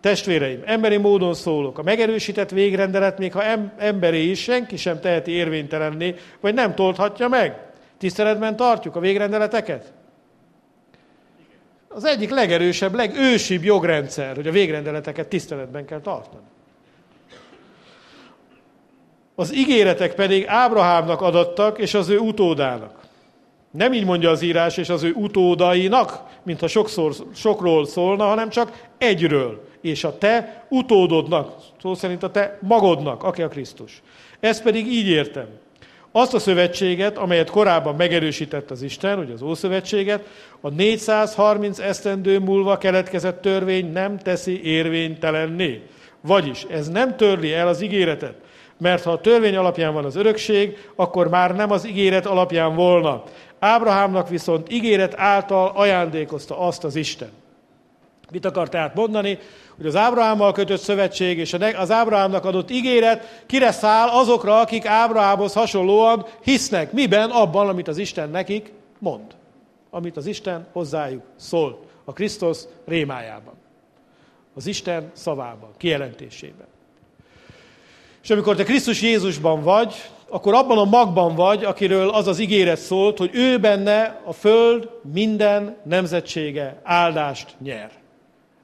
[0.00, 3.42] Testvéreim, emberi módon szólok, a megerősített végrendelet, még ha
[3.78, 7.58] emberé is, senki sem teheti érvénytelenné, vagy nem tolthatja meg.
[7.98, 9.92] Tiszteletben tartjuk a végrendeleteket?
[11.88, 16.52] Az egyik legerősebb, legősibb jogrendszer, hogy a végrendeleteket tiszteletben kell tartani.
[19.34, 23.02] Az ígéretek pedig Ábrahámnak adattak, és az ő utódának.
[23.70, 28.86] Nem így mondja az írás, és az ő utódainak, mintha sokszor, sokról szólna, hanem csak
[28.98, 29.68] egyről.
[29.80, 34.02] És a te utódodnak, szó szerint a te magodnak, aki a Krisztus.
[34.40, 35.46] Ezt pedig így értem.
[36.12, 40.24] Azt a szövetséget, amelyet korábban megerősített az Isten, ugye az Ószövetséget,
[40.60, 45.82] a 430 esztendő múlva keletkezett törvény nem teszi érvénytelenné.
[46.20, 48.34] Vagyis ez nem törli el az ígéretet,
[48.84, 53.22] mert ha a törvény alapján van az örökség, akkor már nem az ígéret alapján volna.
[53.58, 57.30] Ábrahámnak viszont ígéret által ajándékozta azt az Isten.
[58.30, 59.38] Mit akar tehát mondani?
[59.76, 65.52] Hogy az Ábrahámmal kötött szövetség és az Ábrahámnak adott ígéret kire száll azokra, akik Ábrahámhoz
[65.52, 66.92] hasonlóan hisznek.
[66.92, 67.30] Miben?
[67.30, 69.34] Abban, amit az Isten nekik mond.
[69.90, 71.80] Amit az Isten hozzájuk szól.
[72.04, 73.54] A Krisztus rémájában.
[74.54, 76.72] Az Isten szavában, kijelentésében.
[78.24, 79.94] És amikor te Krisztus Jézusban vagy,
[80.28, 84.88] akkor abban a magban vagy, akiről az az ígéret szólt, hogy ő benne a föld
[85.12, 87.90] minden nemzetsége áldást nyer.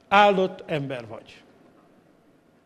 [0.08, 1.42] Áldott ember vagy.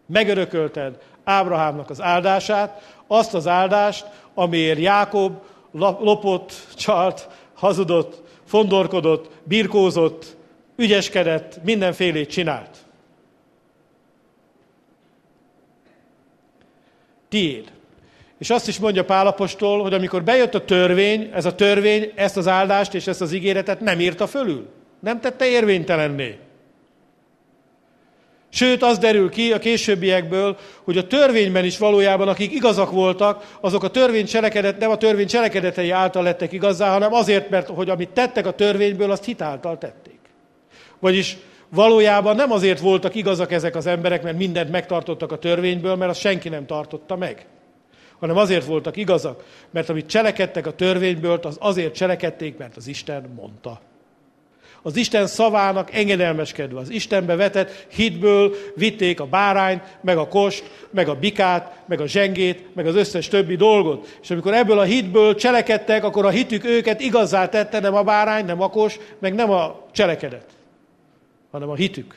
[0.07, 5.33] Megörökölted Ábrahámnak az áldását, azt az áldást, amiért Jákob
[5.73, 10.37] lopott, csalt, hazudott, fondorkodott, birkózott,
[10.77, 12.84] ügyeskedett, mindenfélét csinált.
[17.35, 17.73] Tiéd.
[18.39, 22.49] És azt is mondja Pálapostól, hogy amikor bejött a törvény, ez a törvény ezt az
[22.49, 24.69] áldást és ezt az ígéretet nem írta fölül.
[25.01, 26.39] Nem tette érvénytelenné.
[28.49, 33.85] Sőt, az derül ki a későbbiekből, hogy a törvényben is valójában, akik igazak voltak, azok
[33.85, 38.09] a törvény cselekedet, nem a törvény cselekedetei által lettek igazzá, hanem azért, mert hogy amit
[38.09, 40.19] tettek a törvényből, azt hitáltal tették.
[40.99, 41.37] Vagyis
[41.69, 46.21] Valójában nem azért voltak igazak ezek az emberek, mert mindent megtartottak a törvényből, mert azt
[46.21, 47.47] senki nem tartotta meg.
[48.19, 53.33] Hanem azért voltak igazak, mert amit cselekedtek a törvényből, az azért cselekedték, mert az Isten
[53.37, 53.81] mondta.
[54.83, 61.09] Az Isten szavának engedelmeskedve, az Istenbe vetett hitből vitték a bárányt, meg a kost, meg
[61.09, 64.19] a bikát, meg a zsengét, meg az összes többi dolgot.
[64.23, 68.45] És amikor ebből a hitből cselekedtek, akkor a hitük őket igazá tette, nem a bárány,
[68.45, 70.54] nem a kos, meg nem a cselekedet
[71.55, 72.15] hanem a hitük.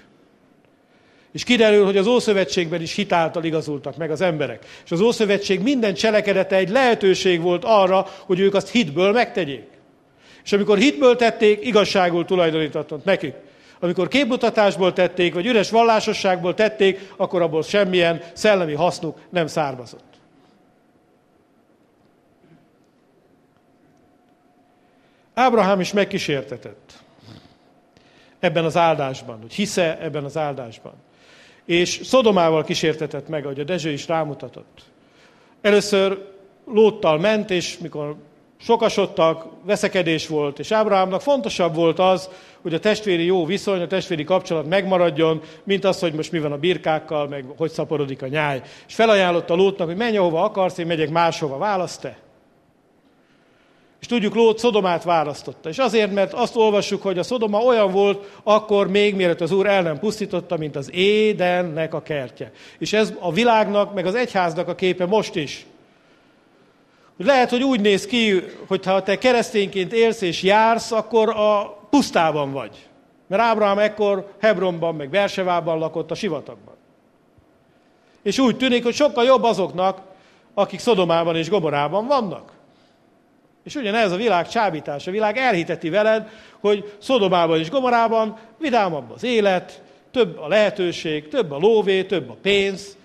[1.31, 4.65] És kiderül, hogy az Ószövetségben is hitáltal igazultak meg az emberek.
[4.85, 9.67] És az Ószövetség minden cselekedete egy lehetőség volt arra, hogy ők azt hitből megtegyék.
[10.43, 13.33] És amikor hitből tették, igazságul tulajdonítottak nekik.
[13.79, 20.13] Amikor képmutatásból tették, vagy üres vallásosságból tették, akkor abból semmilyen szellemi hasznuk nem származott.
[25.33, 27.05] Ábrahám is megkísértetett
[28.39, 30.93] ebben az áldásban, hogy hisze ebben az áldásban.
[31.65, 34.81] És Szodomával kísértetett meg, ahogy a Dezső is rámutatott.
[35.61, 36.35] Először
[36.65, 38.15] Lóttal ment, és mikor
[38.57, 42.29] sokasodtak, veszekedés volt, és Ábrahámnak fontosabb volt az,
[42.61, 46.51] hogy a testvéri jó viszony, a testvéri kapcsolat megmaradjon, mint az, hogy most mi van
[46.51, 48.61] a birkákkal, meg hogy szaporodik a nyáj.
[48.87, 52.17] És felajánlotta Lótnak, hogy menj, ahova akarsz, én megyek máshova, választ te.
[53.99, 55.69] És tudjuk, Lót Szodomát választotta.
[55.69, 59.67] És azért, mert azt olvassuk, hogy a Szodoma olyan volt, akkor még mielőtt az Úr
[59.67, 62.51] el nem pusztította, mint az Édennek a kertje.
[62.79, 65.65] És ez a világnak, meg az egyháznak a képe most is.
[67.17, 72.51] Lehet, hogy úgy néz ki, hogy ha te keresztényként élsz és jársz, akkor a pusztában
[72.51, 72.87] vagy.
[73.27, 76.75] Mert Ábrahám ekkor Hebronban, meg Bersevában lakott a sivatagban.
[78.23, 80.01] És úgy tűnik, hogy sokkal jobb azoknak,
[80.53, 82.56] akik Szodomában és Gomorában vannak.
[83.67, 89.23] És ugyanez a világ csábítás, a világ elhiteti veled, hogy Szodomában és Gomorában vidámabb az
[89.23, 92.97] élet, több a lehetőség, több a lóvé, több a pénz.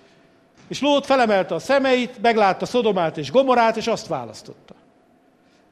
[0.67, 4.73] És Lót felemelte a szemeit, meglátta Szodomát és Gomorát, és azt választotta.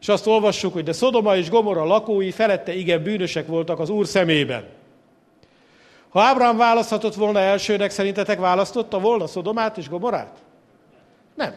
[0.02, 4.08] És azt olvassuk, hogy de Szodoma és Gomora lakói felette igen bűnösek voltak az Úr
[4.08, 4.66] szemében.
[6.10, 10.38] Ha Ábrám választhatott volna elsőnek, szerintetek választotta volna Szodomát és Gomorát?
[11.36, 11.54] Nem.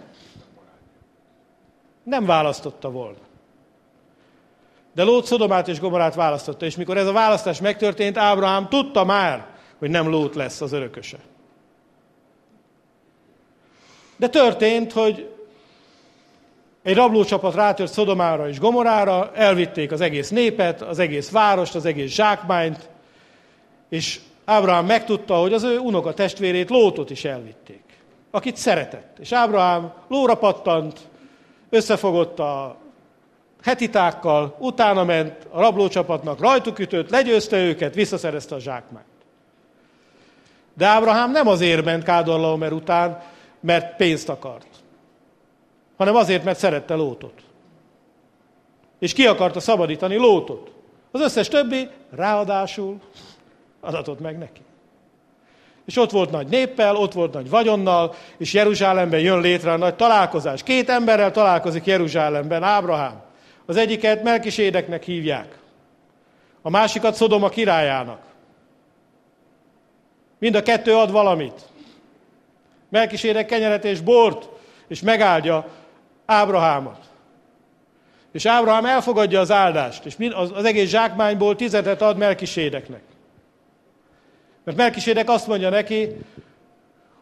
[2.05, 3.24] Nem választotta volna.
[4.95, 9.47] De Lót Szodomát és Gomorát választotta, és mikor ez a választás megtörtént, Ábrahám tudta már,
[9.79, 11.17] hogy nem Lót lesz az örököse.
[14.17, 15.35] De történt, hogy
[16.83, 22.13] egy rablócsapat rátört Szodomára és Gomorára, elvitték az egész népet, az egész várost, az egész
[22.13, 22.89] zsákmányt,
[23.89, 27.83] és Ábrahám megtudta, hogy az ő unoka testvérét Lótot is elvitték,
[28.31, 29.19] akit szeretett.
[29.19, 31.01] És Ábrahám lóra pattant,
[31.71, 32.77] összefogott a
[33.65, 39.07] hetitákkal, utána ment a rablócsapatnak, rajtuk ütött, legyőzte őket, visszaszerezte a zsákmányt.
[40.75, 43.23] De Ábrahám nem azért ment Kádorlaomer után,
[43.61, 44.67] mert pénzt akart,
[45.97, 47.43] hanem azért, mert szerette Lótot.
[48.99, 50.73] És ki akarta szabadítani Lótot.
[51.11, 53.01] Az összes többi ráadásul
[53.81, 54.61] adatot meg neki.
[55.87, 59.95] És ott volt nagy néppel, ott volt nagy vagyonnal, és Jeruzsálemben jön létre a nagy
[59.95, 60.63] találkozás.
[60.63, 63.24] Két emberrel találkozik Jeruzsálemben Ábrahám.
[63.67, 65.59] Az egyiket Melkisédeknek hívják,
[66.63, 68.21] a másikat Szodoma királyának.
[70.39, 71.69] Mind a kettő ad valamit.
[72.89, 74.49] Melkisédek kenyeret és bort,
[74.89, 75.69] és megáldja
[76.27, 76.99] Ábrahámot.
[78.33, 83.03] És Ábrahám elfogadja az áldást, és az egész zsákmányból tizedet ad Melkisédeknek.
[84.65, 86.09] Mert Melkisédek azt mondja neki,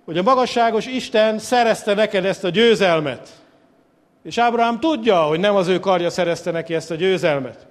[0.04, 3.41] hogy a magasságos Isten szerezte neked ezt a győzelmet.
[4.24, 7.66] És Ábrahám tudja, hogy nem az ő karja szerezte neki ezt a győzelmet.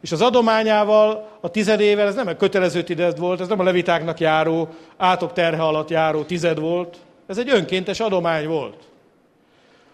[0.00, 4.20] És az adományával, a tizedével, ez nem egy kötelező tized volt, ez nem a levitáknak
[4.20, 6.96] járó, átok terhe alatt járó tized volt,
[7.26, 8.88] ez egy önkéntes adomány volt.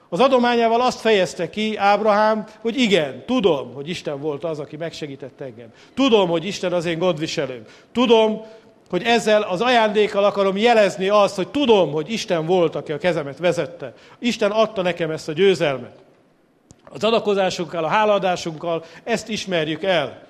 [0.09, 5.40] Az adományával azt fejezte ki Ábrahám, hogy igen, tudom, hogy Isten volt az, aki megsegített
[5.40, 5.68] engem.
[5.94, 7.62] Tudom, hogy Isten az én gondviselőm.
[7.92, 8.42] Tudom,
[8.95, 13.38] hogy ezzel az ajándékkal akarom jelezni azt, hogy tudom, hogy Isten volt, aki a kezemet
[13.38, 13.95] vezette.
[14.18, 16.03] Isten adta nekem ezt a győzelmet.
[16.84, 20.22] Az adakozásunkkal, a hálaadásunkkal ezt ismerjük el.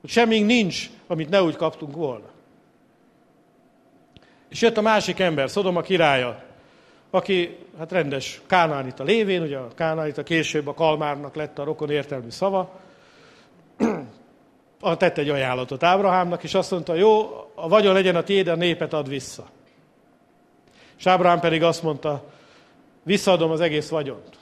[0.00, 2.26] Hogy semmink nincs, amit ne úgy kaptunk volna.
[4.48, 6.42] És jött a másik ember, Szodoma királya,
[7.10, 12.30] aki hát rendes Kánánita lévén, ugye a Kánánita később a Kalmárnak lett a rokon értelmű
[12.30, 12.80] szava,
[14.80, 18.92] tett egy ajánlatot Ábrahámnak, és azt mondta, jó, a vagyon legyen a tiéd, a népet
[18.92, 19.46] ad vissza.
[20.98, 22.24] És Ábrahám pedig azt mondta,
[23.02, 24.36] visszaadom az egész vagyont.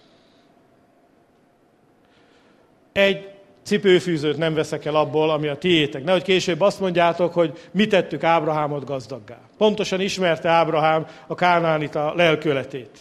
[2.92, 3.30] Egy
[3.62, 6.04] cipőfűzőt nem veszek el abból, ami a tiétek.
[6.04, 9.38] Nehogy később azt mondjátok, hogy mi tettük Ábrahámot gazdaggá.
[9.58, 12.98] Pontosan ismerte Ábrahám a Kánánita lelkületét.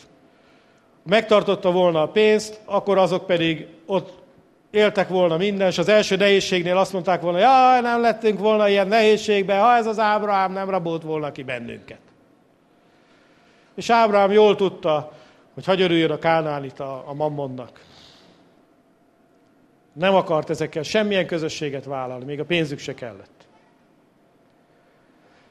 [1.04, 4.24] Megtartotta volna a pénzt, akkor azok pedig ott
[4.76, 8.88] éltek volna minden, és az első nehézségnél azt mondták volna, jaj, nem lettünk volna ilyen
[8.88, 11.99] nehézségbe, ha ez az Ábrahám nem rabolt volna ki bennünket.
[13.76, 15.11] És Ábrahám jól tudta,
[15.53, 17.84] hogy hagy örüljön a Kánánit a, a mammonnak.
[19.93, 23.47] Nem akart ezekkel semmilyen közösséget vállalni, még a pénzük se kellett.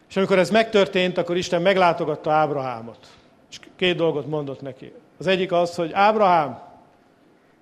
[0.08, 3.06] És amikor ez megtörtént, akkor Isten meglátogatta Ábrahámot.
[3.50, 4.92] És két dolgot mondott neki.
[5.18, 6.62] Az egyik az, hogy Ábrahám,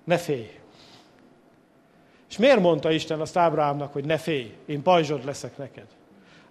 [0.03, 0.62] ne félj.
[2.33, 5.85] És miért mondta Isten azt Ábrahámnak, hogy ne félj, én pajzsod leszek neked?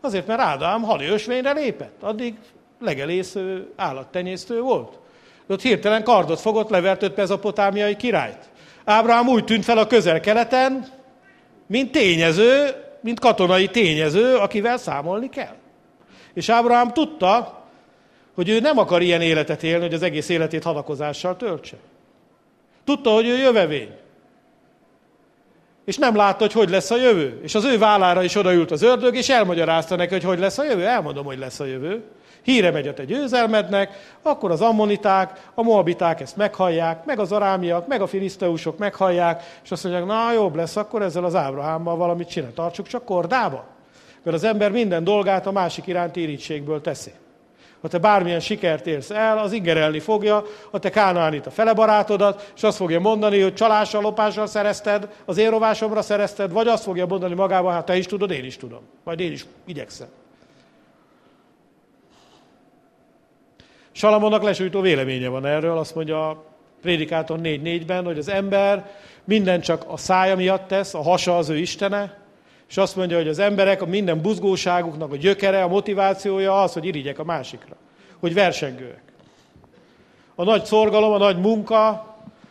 [0.00, 1.96] Azért, mert Ádám hali ösvényre lépett.
[2.00, 2.34] Addig
[2.80, 4.98] legelésző állattenyésztő volt.
[5.46, 8.50] De ott hirtelen kardot fogott, levert öt potámiai királyt.
[8.84, 10.86] Ábrahám úgy tűnt fel a közel-keleten,
[11.66, 12.70] mint tényező,
[13.00, 15.56] mint katonai tényező, akivel számolni kell.
[16.34, 17.62] És Ábrahám tudta,
[18.34, 21.76] hogy ő nem akar ilyen életet élni, hogy az egész életét hadakozással töltse.
[22.84, 24.00] Tudta, hogy ő jövevény.
[25.84, 27.40] És nem látta, hogy hogy lesz a jövő.
[27.42, 30.64] És az ő vállára is odaült az ördög, és elmagyarázta neki, hogy hogy lesz a
[30.64, 30.86] jövő.
[30.86, 32.02] Elmondom, hogy lesz a jövő.
[32.42, 37.86] Híre megy a te győzelmednek, akkor az ammoniták, a moabiták ezt meghallják, meg az arámiak,
[37.86, 42.28] meg a filiszteusok meghallják, és azt mondják, na jobb lesz, akkor ezzel az Ábrahámmal valamit
[42.28, 43.66] csinál, tartsuk csak kordába.
[44.22, 47.10] Mert az ember minden dolgát a másik iránt irítségből teszi.
[47.82, 52.52] Ha te bármilyen sikert érsz el, az ingerelni fogja a te kánaánit a fele barátodat,
[52.56, 57.06] és azt fogja mondani, hogy csalással, lopással szerezted, az én rovásomra szerezted, vagy azt fogja
[57.06, 58.80] mondani magában, hát te is tudod, én is tudom.
[59.04, 60.08] Majd én is igyekszem.
[63.92, 66.44] Salamonnak lesújtó véleménye van erről, azt mondja a
[66.82, 68.90] Prédikátor 4.4-ben, hogy az ember
[69.24, 72.21] minden csak a szája miatt tesz, a hasa az ő istene,
[72.72, 76.84] és azt mondja, hogy az emberek a minden buzgóságuknak a gyökere, a motivációja az, hogy
[76.84, 77.76] irigyek a másikra,
[78.20, 79.02] hogy versengőek.
[80.34, 82.06] A nagy szorgalom, a nagy munka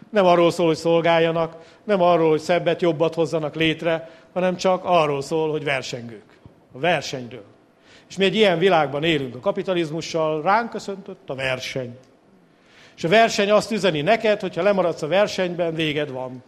[0.09, 5.21] nem arról szól, hogy szolgáljanak, nem arról, hogy szebbet, jobbat hozzanak létre, hanem csak arról
[5.21, 6.37] szól, hogy versengők.
[6.73, 7.45] A versenyről.
[8.09, 11.97] És mi egy ilyen világban élünk a kapitalizmussal, ránk köszöntött a verseny.
[12.97, 16.43] És a verseny azt üzeni neked, hogyha lemaradsz a versenyben, véged van.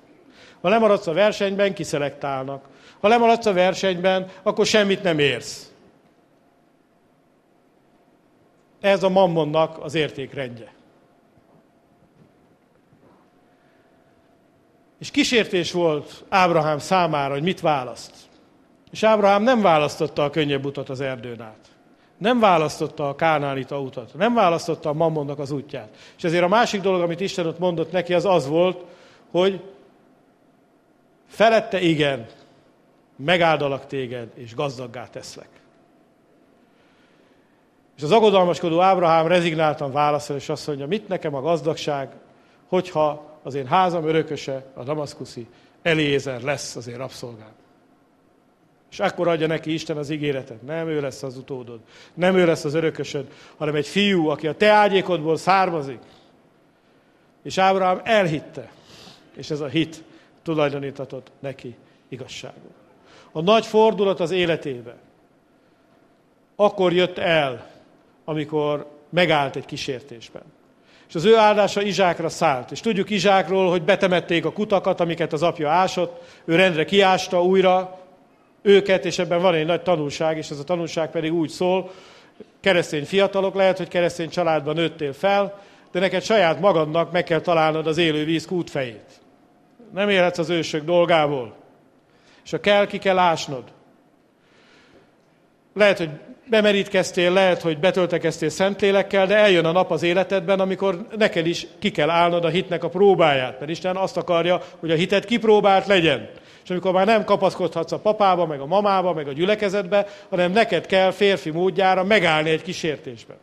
[0.61, 2.71] Ha lemaradsz a versenyben, kiszelektálnak.
[3.03, 5.71] Ha lemaradsz a versenyben, akkor semmit nem érsz.
[8.81, 10.73] Ez a mammonnak az értékrendje.
[14.99, 18.15] És kísértés volt Ábrahám számára, hogy mit választ.
[18.91, 21.67] És Ábrahám nem választotta a könnyebb utat az erdőn át.
[22.17, 24.13] Nem választotta a kánánita utat.
[24.13, 25.89] Nem választotta a mammonnak az útját.
[26.17, 28.83] És ezért a másik dolog, amit Isten ott mondott neki, az az volt,
[29.31, 29.61] hogy
[31.27, 32.27] felette igen,
[33.15, 35.49] megáldalak téged, és gazdaggá teszlek.
[37.97, 42.09] És az aggodalmaskodó Ábrahám rezignáltan válaszol, és azt mondja, mit nekem a gazdagság,
[42.67, 45.47] hogyha az én házam örököse, a damaszkuszi
[45.81, 47.51] Elézer lesz az én rabszolgám.
[48.91, 50.61] És akkor adja neki Isten az ígéretet.
[50.61, 51.79] Nem ő lesz az utódod,
[52.13, 55.99] nem ő lesz az örökösöd, hanem egy fiú, aki a te ágyékodból származik.
[57.43, 58.71] És Ábrahám elhitte,
[59.35, 60.03] és ez a hit
[60.43, 61.75] tulajdonítatott neki
[62.09, 62.82] igazságot.
[63.35, 64.95] A nagy fordulat az életébe
[66.55, 67.67] akkor jött el,
[68.25, 70.43] amikor megállt egy kísértésben.
[71.07, 72.71] És az ő áldása Izsákra szállt.
[72.71, 77.99] És tudjuk Izsákról, hogy betemették a kutakat, amiket az apja ásott, ő rendre kiásta újra
[78.61, 81.91] őket, és ebben van egy nagy tanulság, és ez a tanulság pedig úgy szól,
[82.59, 85.59] keresztény fiatalok, lehet, hogy keresztény családban nőttél fel,
[85.91, 89.21] de neked saját magadnak meg kell találnod az élő víz kútfejét.
[89.93, 91.62] Nem élhetsz az ősök dolgából.
[92.43, 93.63] És ha kell, ki kell ásnod.
[95.73, 96.09] Lehet, hogy
[96.49, 101.91] bemerítkeztél, lehet, hogy betöltekeztél Szentlélekkel, de eljön a nap az életedben, amikor neked is ki
[101.91, 103.59] kell állnod a hitnek a próbáját.
[103.59, 106.29] Mert Isten azt akarja, hogy a hited kipróbált legyen.
[106.63, 110.85] És amikor már nem kapaszkodhatsz a papába, meg a mamába, meg a gyülekezetbe, hanem neked
[110.85, 113.37] kell férfi módjára megállni egy kísértésben.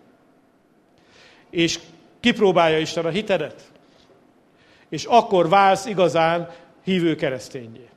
[1.51, 1.79] És
[2.21, 3.63] kipróbálja Isten a hitedet.
[4.89, 6.49] És akkor válsz igazán
[6.85, 7.89] hívő keresztényé.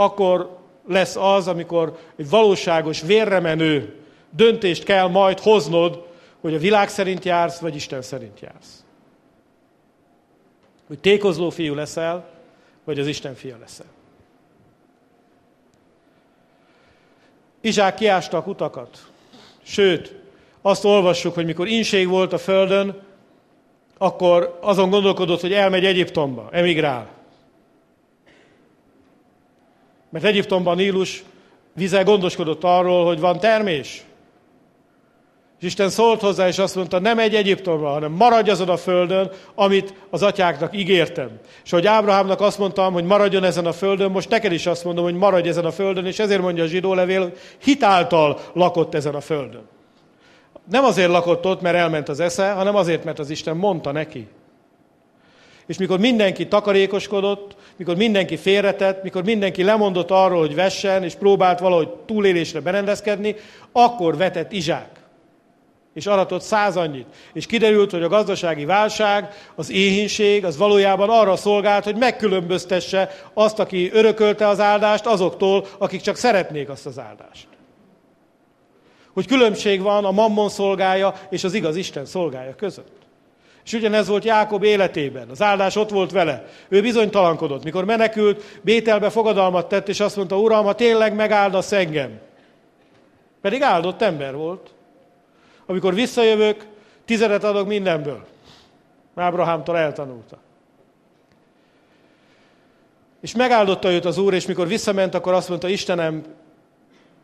[0.00, 3.94] Akkor lesz az, amikor egy valóságos, vérremenő
[4.30, 6.06] döntést kell majd hoznod,
[6.40, 8.84] hogy a világ szerint jársz, vagy Isten szerint jársz.
[10.86, 12.28] Hogy tékozló fiú leszel,
[12.84, 13.86] vagy az Isten fia leszel.
[17.60, 18.98] Izsák kiásta a kutakat.
[19.62, 20.14] Sőt,
[20.62, 23.02] azt olvassuk, hogy mikor inség volt a földön,
[23.96, 27.17] akkor azon gondolkodott, hogy elmegy Egyiptomba, emigrál.
[30.10, 31.24] Mert Egyiptomban Nílus
[31.72, 34.02] vize gondoskodott arról, hogy van termés.
[35.60, 39.30] És Isten szólt hozzá, és azt mondta, nem egy Egyiptomra, hanem maradj azon a földön,
[39.54, 41.30] amit az atyáknak ígértem.
[41.64, 45.04] És hogy Ábrahámnak azt mondtam, hogy maradjon ezen a földön, most neked is azt mondom,
[45.04, 49.14] hogy maradj ezen a földön, és ezért mondja a zsidó levél, hogy hitáltal lakott ezen
[49.14, 49.68] a földön.
[50.70, 54.28] Nem azért lakott ott, mert elment az esze, hanem azért, mert az Isten mondta neki.
[55.68, 61.58] És mikor mindenki takarékoskodott, mikor mindenki félretett, mikor mindenki lemondott arról, hogy vessen, és próbált
[61.58, 63.34] valahogy túlélésre berendezkedni,
[63.72, 64.98] akkor vetett Izsák
[65.98, 67.06] és aratott száz annyit.
[67.32, 73.58] És kiderült, hogy a gazdasági válság, az éhínség, az valójában arra szolgált, hogy megkülönböztesse azt,
[73.58, 77.46] aki örökölte az áldást, azoktól, akik csak szeretnék azt az áldást.
[79.12, 82.97] Hogy különbség van a mammon szolgája és az igaz Isten szolgája között.
[83.68, 85.28] És ugyanez volt Jákob életében.
[85.28, 86.46] Az áldás ott volt vele.
[86.68, 87.64] Ő bizonytalankodott.
[87.64, 92.18] Mikor menekült, Bételbe fogadalmat tett, és azt mondta, Uram, ha tényleg megáldasz engem.
[93.40, 94.70] Pedig áldott ember volt.
[95.66, 96.66] Amikor visszajövök,
[97.04, 98.24] tizedet adok mindenből.
[99.14, 100.38] Ábrahámtól eltanulta.
[103.20, 106.24] És megáldotta őt az Úr, és mikor visszament, akkor azt mondta, Istenem,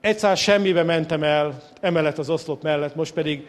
[0.01, 3.49] egyszer semmibe mentem el, emellett az oszlop mellett, most pedig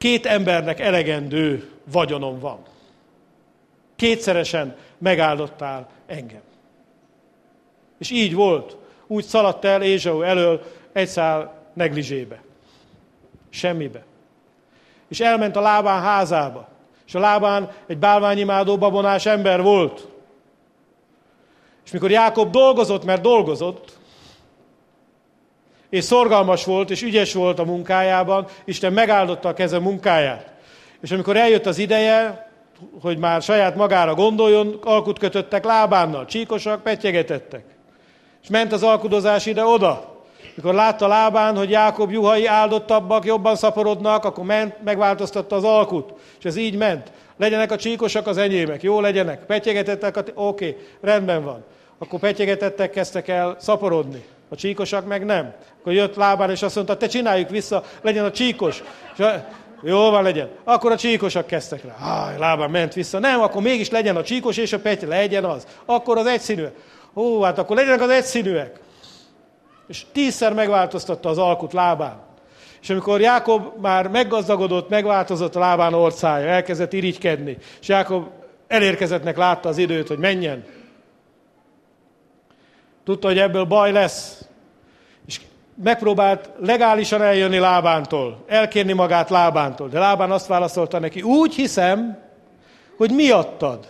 [0.00, 2.58] két embernek elegendő vagyonom van.
[3.96, 6.40] Kétszeresen megáldottál engem.
[7.98, 8.76] És így volt.
[9.06, 10.62] Úgy szaladt el Ézsau elől
[10.92, 12.42] egy szál neglizsébe.
[13.50, 14.04] Semmibe.
[15.08, 16.68] És elment a lábán házába.
[17.06, 20.08] És a lábán egy bálványimádó babonás ember volt.
[21.84, 23.98] És mikor Jákob dolgozott, mert dolgozott,
[25.90, 30.52] és szorgalmas volt, és ügyes volt a munkájában, Isten megáldotta a keze munkáját.
[31.00, 32.50] És amikor eljött az ideje,
[33.02, 37.64] hogy már saját magára gondoljon, alkut kötöttek lábánnal, csíkosak, petyegetettek.
[38.42, 40.18] És ment az alkudozás ide-oda.
[40.54, 46.12] Mikor látta lábán, hogy Jákob juhai áldottabbak, jobban szaporodnak, akkor ment, megváltoztatta az alkut.
[46.38, 47.12] És ez így ment.
[47.36, 49.46] Legyenek a csíkosak az enyémek, jó legyenek.
[49.46, 51.64] Petyegetettek, oké, rendben van.
[51.98, 54.24] Akkor petyegetettek, kezdtek el szaporodni.
[54.52, 55.54] A csíkosak meg nem.
[55.80, 58.82] Akkor jött lábán, és azt mondta, te csináljuk vissza, legyen a csíkos.
[59.16, 59.24] És
[59.82, 60.48] jó van, legyen.
[60.64, 61.94] Akkor a csíkosak kezdtek rá.
[61.98, 63.18] Háj, lábán ment vissza.
[63.18, 65.66] Nem, akkor mégis legyen a csíkos és a petty, legyen az.
[65.84, 66.64] Akkor az egyszínű.
[67.14, 68.80] Ó, hát akkor legyenek az egyszínűek.
[69.88, 72.28] És tízszer megváltoztatta az alkut lábán.
[72.82, 78.26] És amikor Jákob már meggazdagodott, megváltozott a lábán orcája, elkezdett irigykedni, és Jákob
[78.68, 80.64] elérkezettnek látta az időt, hogy menjen.
[83.04, 84.44] Tudta, hogy ebből baj lesz.
[85.26, 85.40] És
[85.74, 89.88] megpróbált legálisan eljönni Lábántól, elkérni magát Lábántól.
[89.88, 92.18] De Lábán azt válaszolta neki, úgy hiszem,
[92.96, 93.88] hogy miattad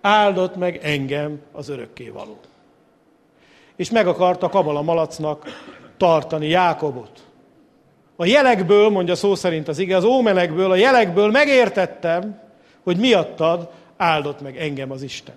[0.00, 2.38] áldott meg engem az örökkévaló.
[3.76, 5.44] És meg akarta Kabala malacnak
[5.96, 7.22] tartani Jákobot.
[8.16, 12.40] A jelekből, mondja szó szerint az ige, az ómenekből, a jelekből megértettem,
[12.82, 15.34] hogy miattad áldott meg engem az Isten.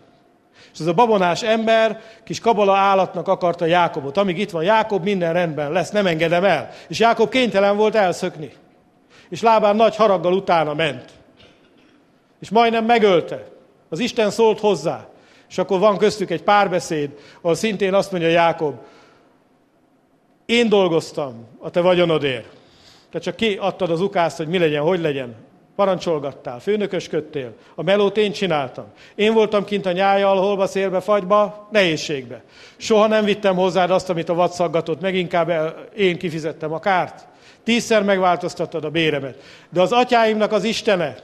[0.74, 4.18] És ez a babonás ember kis kabala állatnak akarta Jákobot.
[4.18, 6.70] Amíg itt van Jákob, minden rendben lesz, nem engedem el.
[6.88, 8.52] És Jákob kénytelen volt elszökni.
[9.30, 11.06] És lábán nagy haraggal utána ment.
[12.40, 13.48] És majdnem megölte.
[13.90, 15.08] Az Isten szólt hozzá.
[15.50, 17.10] És akkor van köztük egy párbeszéd,
[17.42, 18.76] ahol szintén azt mondja Jákob,
[20.46, 22.48] én dolgoztam a te vagyonodért.
[23.12, 25.36] Te csak ki adtad az ukászt, hogy mi legyen, hogy legyen.
[25.82, 28.86] Parancsolgattál, főnökösködtél, a melót én csináltam.
[29.16, 32.42] Én voltam kint a nyájjal, holba, szélbe, fagyba, nehézségbe.
[32.78, 37.28] Soha nem vittem hozzád azt, amit a vad szaggatott, meg inkább én kifizettem a kárt.
[37.64, 39.44] Tízszer megváltoztattad a béremet.
[39.70, 41.16] De az atyáimnak az Istene,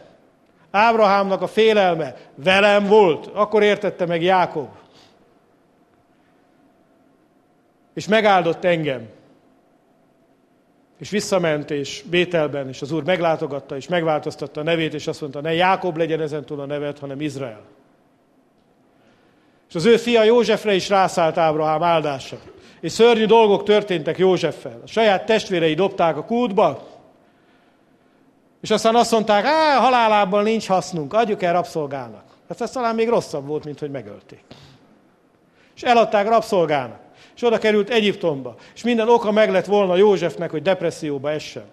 [0.72, 3.30] Ábrahámnak a félelme velem volt.
[3.34, 4.70] Akkor értette meg Jákob.
[7.94, 9.08] És megáldott engem.
[11.00, 15.42] És visszament, és Bételben, és az Úr meglátogatta, és megváltoztatta a nevét, és azt mondta,
[15.42, 17.62] ne Jákob legyen ezentúl a nevet, hanem Izrael.
[19.70, 22.38] És az ő fia Józsefre is rászállt Ábrahám áldása.
[22.80, 24.82] És szörnyű dolgok történtek Józseffel.
[24.84, 26.88] A saját testvérei dobták a kútba,
[28.62, 32.24] és aztán azt mondták, á, halálában nincs hasznunk, adjuk el rabszolgának.
[32.50, 34.44] Hát ez talán még rosszabb volt, mint hogy megölték.
[35.76, 37.07] És eladták rabszolgának
[37.38, 38.56] és oda került Egyiptomba.
[38.76, 41.66] És minden oka meg lett volna Józsefnek, hogy depresszióba essen.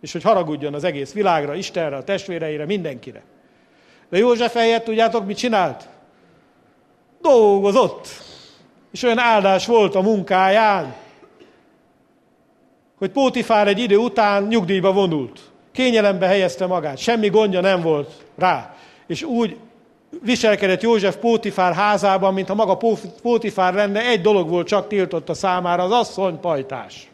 [0.00, 3.22] És hogy haragudjon az egész világra, Istenre, a testvéreire, mindenkire.
[4.08, 5.88] De József helyett tudjátok, mit csinált?
[7.20, 8.08] Dolgozott.
[8.92, 10.94] És olyan áldás volt a munkáján,
[12.98, 15.40] hogy Pótifár egy idő után nyugdíjba vonult.
[15.72, 18.76] Kényelembe helyezte magát, semmi gondja nem volt rá.
[19.06, 19.56] És úgy
[20.22, 22.78] viselkedett József Pótifár házában, mintha maga
[23.22, 27.10] Pótifár lenne, egy dolog volt csak tiltott a számára, az asszonypajtás.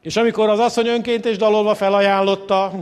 [0.00, 2.72] És amikor az asszony önként és dalolva felajánlotta,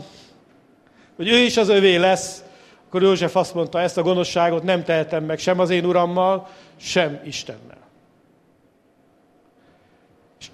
[1.16, 2.45] hogy ő is az övé lesz,
[2.87, 7.20] akkor József azt mondta, ezt a gonoszságot nem tehetem meg sem az én urammal, sem
[7.24, 7.89] Istennel.
[10.41, 10.51] És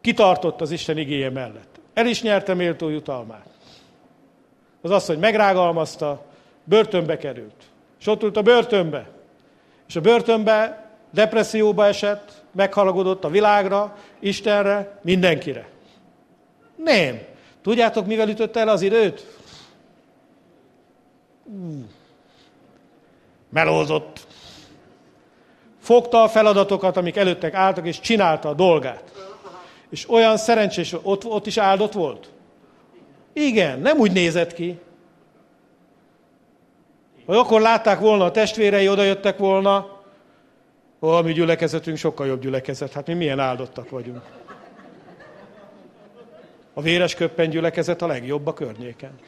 [0.00, 1.80] kitartott az Isten igéje mellett.
[1.94, 3.49] El is nyerte méltó jutalmát
[4.82, 6.24] az az, hogy megrágalmazta,
[6.64, 7.64] börtönbe került.
[8.00, 9.08] És ott ült a börtönbe.
[9.88, 15.68] És a börtönbe depresszióba esett, meghalagodott a világra, Istenre, mindenkire.
[16.76, 17.20] Nem.
[17.62, 19.26] Tudjátok, mivel ütötte el az időt?
[23.48, 24.26] Melózott.
[25.80, 29.12] Fogta a feladatokat, amik előttek álltak, és csinálta a dolgát.
[29.90, 32.30] És olyan szerencsés, ott, ott is áldott volt.
[33.32, 34.78] Igen, nem úgy nézett ki.
[37.26, 40.00] Hogy akkor látták volna a testvérei, odajöttek volna,
[41.00, 44.22] ó, a mi gyülekezetünk sokkal jobb gyülekezet, hát mi milyen áldottak vagyunk.
[46.74, 49.18] A véres köppen gyülekezet a legjobb a környéken.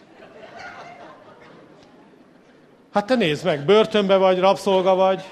[2.92, 5.22] Hát te nézd meg, börtönbe vagy, rabszolga vagy.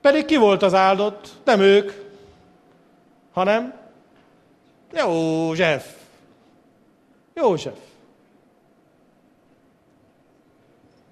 [0.00, 1.28] Pedig ki volt az áldott?
[1.44, 1.92] Nem ők
[3.38, 3.74] hanem
[4.92, 5.94] József.
[7.34, 7.78] József.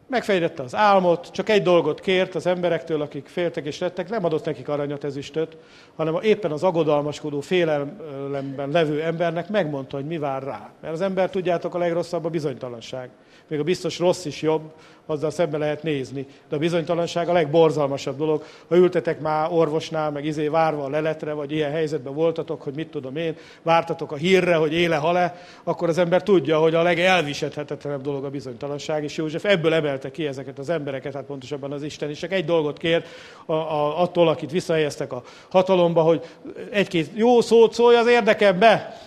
[0.07, 4.45] Megfejtette az álmot, csak egy dolgot kért az emberektől, akik féltek és rettek, nem adott
[4.45, 5.57] nekik aranyat, ezüstöt,
[5.97, 10.71] hanem éppen az agodalmaskodó, félelemben levő embernek megmondta, hogy mi vár rá.
[10.81, 13.11] Mert az ember, tudjátok, a legrosszabb a bizonytalanság
[13.49, 14.73] még a biztos rossz is jobb,
[15.07, 16.27] azzal szembe lehet nézni.
[16.49, 18.45] De a bizonytalanság a legborzalmasabb dolog.
[18.69, 22.89] Ha ültetek már orvosnál, meg izé várva a leletre, vagy ilyen helyzetben voltatok, hogy mit
[22.89, 28.03] tudom én, vártatok a hírre, hogy éle hale, akkor az ember tudja, hogy a legelvisethetetlenebb
[28.03, 32.11] dolog a bizonytalanság, és József ebből emelte ki ezeket az embereket, hát pontosabban az Isten
[32.11, 33.05] is csak egy dolgot kér
[33.47, 36.25] a, a, attól, akit visszahelyeztek a hatalomba, hogy
[36.71, 39.01] egy-két jó szót szólj az érdekembe.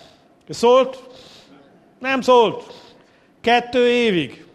[0.50, 1.04] Szólt?
[2.00, 2.89] Nem szólt.
[3.42, 4.46] Kettő évig.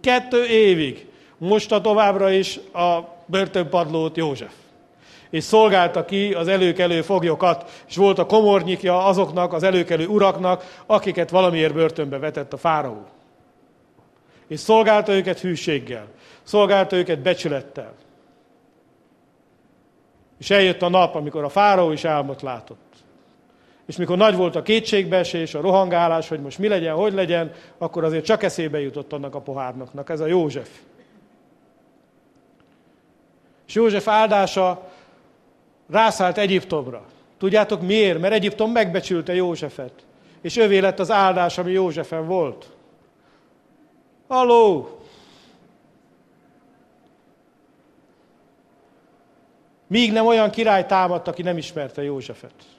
[0.00, 1.06] Kettő évig.
[1.38, 4.52] Most a továbbra is a börtönpadlót József.
[5.30, 11.30] És szolgálta ki az előkelő foglyokat, és volt a komornyikja azoknak az előkelő uraknak, akiket
[11.30, 13.06] valamiért börtönbe vetett a fáraó.
[14.46, 16.06] És szolgálta őket hűséggel,
[16.42, 17.94] szolgálta őket becsülettel.
[20.38, 22.93] És eljött a nap, amikor a fáraó is álmot látott.
[23.86, 28.04] És mikor nagy volt a kétségbeesés, a rohangálás, hogy most mi legyen, hogy legyen, akkor
[28.04, 30.68] azért csak eszébe jutott annak a pohárnoknak, ez a József.
[33.66, 34.88] És József áldása
[35.90, 37.04] rászállt Egyiptomra.
[37.38, 38.20] Tudjátok miért?
[38.20, 39.92] Mert Egyiptom megbecsülte Józsefet.
[40.40, 42.70] És övé lett az áldás, ami Józsefen volt.
[44.28, 44.98] Halló!
[49.86, 52.73] Míg nem olyan király támadt, aki nem ismerte Józsefet.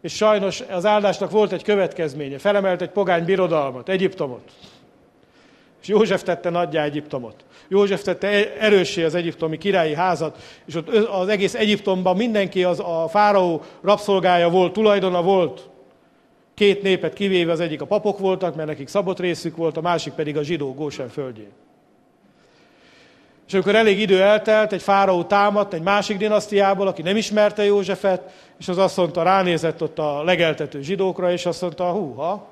[0.00, 2.38] És sajnos az áldásnak volt egy következménye.
[2.38, 4.50] Felemelt egy pogány birodalmat, Egyiptomot.
[5.82, 7.44] És József tette nagyjá Egyiptomot.
[7.68, 13.08] József tette erőssé az egyiptomi királyi házat, és ott az egész Egyiptomban mindenki az a
[13.08, 15.68] fáraó rabszolgája volt, tulajdona volt.
[16.54, 20.12] Két népet kivéve az egyik a papok voltak, mert nekik szabott részük volt, a másik
[20.12, 21.50] pedig a zsidó Gósen földjén.
[23.50, 28.32] És amikor elég idő eltelt, egy fáraó támadt egy másik dinasztiából, aki nem ismerte Józsefet,
[28.58, 32.48] és az azt mondta, ránézett ott a legeltető zsidókra, és azt mondta, húha,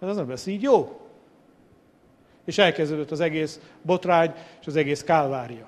[0.00, 1.00] ez nem lesz így jó.
[2.44, 5.66] És elkezdődött az egész botrány, és az egész kálvária.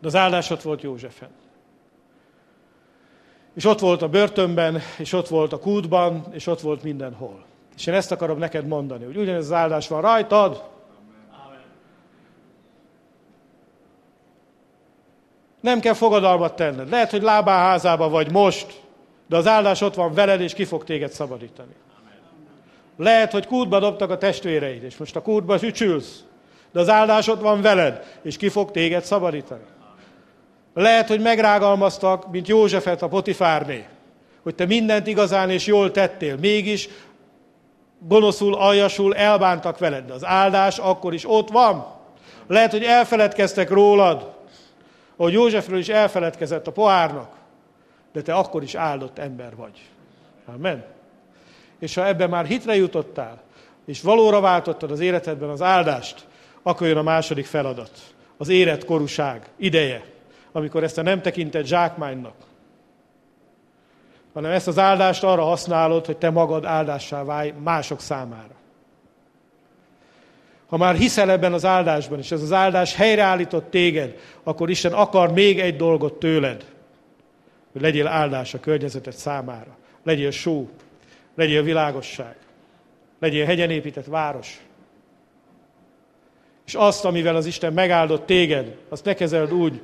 [0.00, 1.30] De az áldás ott volt Józsefen.
[3.54, 7.44] És ott volt a börtönben, és ott volt a kútban, és ott volt mindenhol.
[7.76, 10.74] És én ezt akarom neked mondani, hogy ugyanez az áldás van rajtad,
[15.66, 16.90] Nem kell fogadalmat tenned.
[16.90, 18.66] Lehet, hogy lábá házába vagy most,
[19.28, 21.74] de az áldás ott van veled, és ki fog téged szabadítani.
[22.96, 26.24] Lehet, hogy kútba dobtak a testvéreid, és most a kútba ücsülsz,
[26.72, 29.64] de az áldás ott van veled, és ki fog téged szabadítani.
[30.74, 33.84] Lehet, hogy megrágalmaztak, mint Józsefet a Potifárné,
[34.42, 36.88] hogy te mindent igazán és jól tettél, mégis
[37.98, 41.86] gonoszul, aljasul elbántak veled, de az áldás akkor is ott van.
[42.46, 44.35] Lehet, hogy elfeledkeztek rólad,
[45.16, 47.34] ahogy Józsefről is elfeledkezett a pohárnak,
[48.12, 49.80] de te akkor is áldott ember vagy.
[50.46, 50.84] Amen.
[51.78, 53.42] És ha ebben már hitre jutottál,
[53.86, 56.26] és valóra váltottad az életedben az áldást,
[56.62, 57.90] akkor jön a második feladat.
[58.36, 60.04] Az érett korúság ideje,
[60.52, 62.34] amikor ezt a nem tekintett zsákmánynak,
[64.32, 68.54] hanem ezt az áldást arra használod, hogy te magad áldássá válj mások számára.
[70.66, 75.32] Ha már hiszel ebben az áldásban, és ez az áldás helyreállított téged, akkor Isten akar
[75.32, 76.64] még egy dolgot tőled,
[77.72, 79.76] hogy legyél áldás a környezetet számára.
[80.02, 80.68] Legyél só,
[81.34, 82.36] legyél világosság,
[83.20, 84.60] legyél hegyen épített város.
[86.66, 89.80] És azt, amivel az Isten megáldott téged, azt ne kezeld úgy,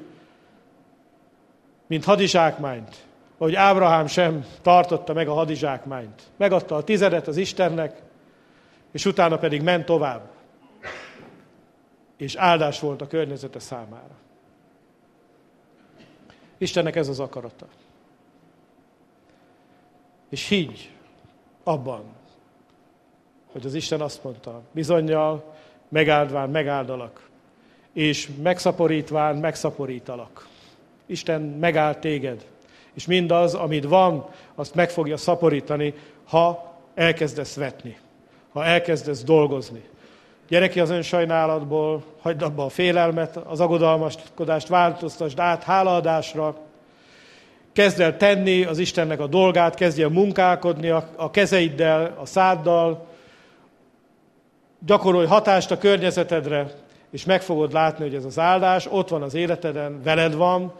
[1.87, 2.97] mint hadizsákmányt,
[3.39, 6.23] hogy Ábrahám sem tartotta meg a hadizsákmányt.
[6.37, 8.03] Megadta a tizedet az Istennek,
[8.93, 10.32] és utána pedig ment tovább
[12.23, 14.15] és áldás volt a környezete számára.
[16.59, 17.67] Istennek ez az akarata.
[20.29, 20.91] És higgy
[21.63, 22.05] abban,
[23.53, 25.55] hogy az Isten azt mondta, bizonyal
[25.89, 27.29] megáldván megáldalak,
[27.93, 30.49] és megszaporítván megszaporítalak.
[31.07, 32.47] Isten megáld téged,
[32.93, 35.95] és mindaz, amit van, azt meg fogja szaporítani,
[36.25, 37.99] ha elkezdesz vetni,
[38.53, 39.91] ha elkezdesz dolgozni,
[40.53, 46.57] Gyere ki az önsajnálatból, hagyd abba a félelmet, az aggodalmaskodást változtasd át hálaadásra,
[47.73, 53.07] kezd el tenni az Istennek a dolgát, kezdj el munkálkodni a, a kezeiddel, a száddal,
[54.87, 56.71] gyakorolj hatást a környezetedre,
[57.11, 60.73] és meg fogod látni, hogy ez az áldás ott van az életeden, veled van,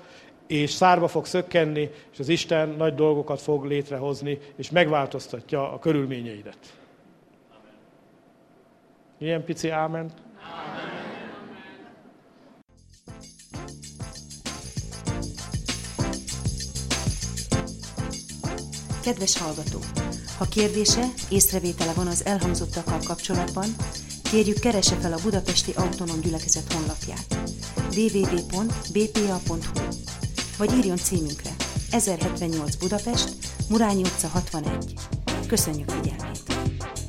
[0.47, 6.82] és szárba fog szökkenni, és az Isten nagy dolgokat fog létrehozni, és megváltoztatja a körülményeidet.
[9.23, 10.13] Ilyen pici ámen.
[19.03, 19.79] Kedves hallgató!
[20.39, 23.65] Ha kérdése, észrevétele van az elhangzottakkal kapcsolatban,
[24.31, 27.37] kérjük keresse fel a Budapesti Autonóm Gyülekezet honlapját
[27.97, 29.57] www.bpa.hu
[30.59, 31.51] vagy írjon címünkre
[31.91, 33.29] 1078 Budapest,
[33.69, 34.95] Murányi utca 61.
[35.47, 37.02] Köszönjük figyelmét!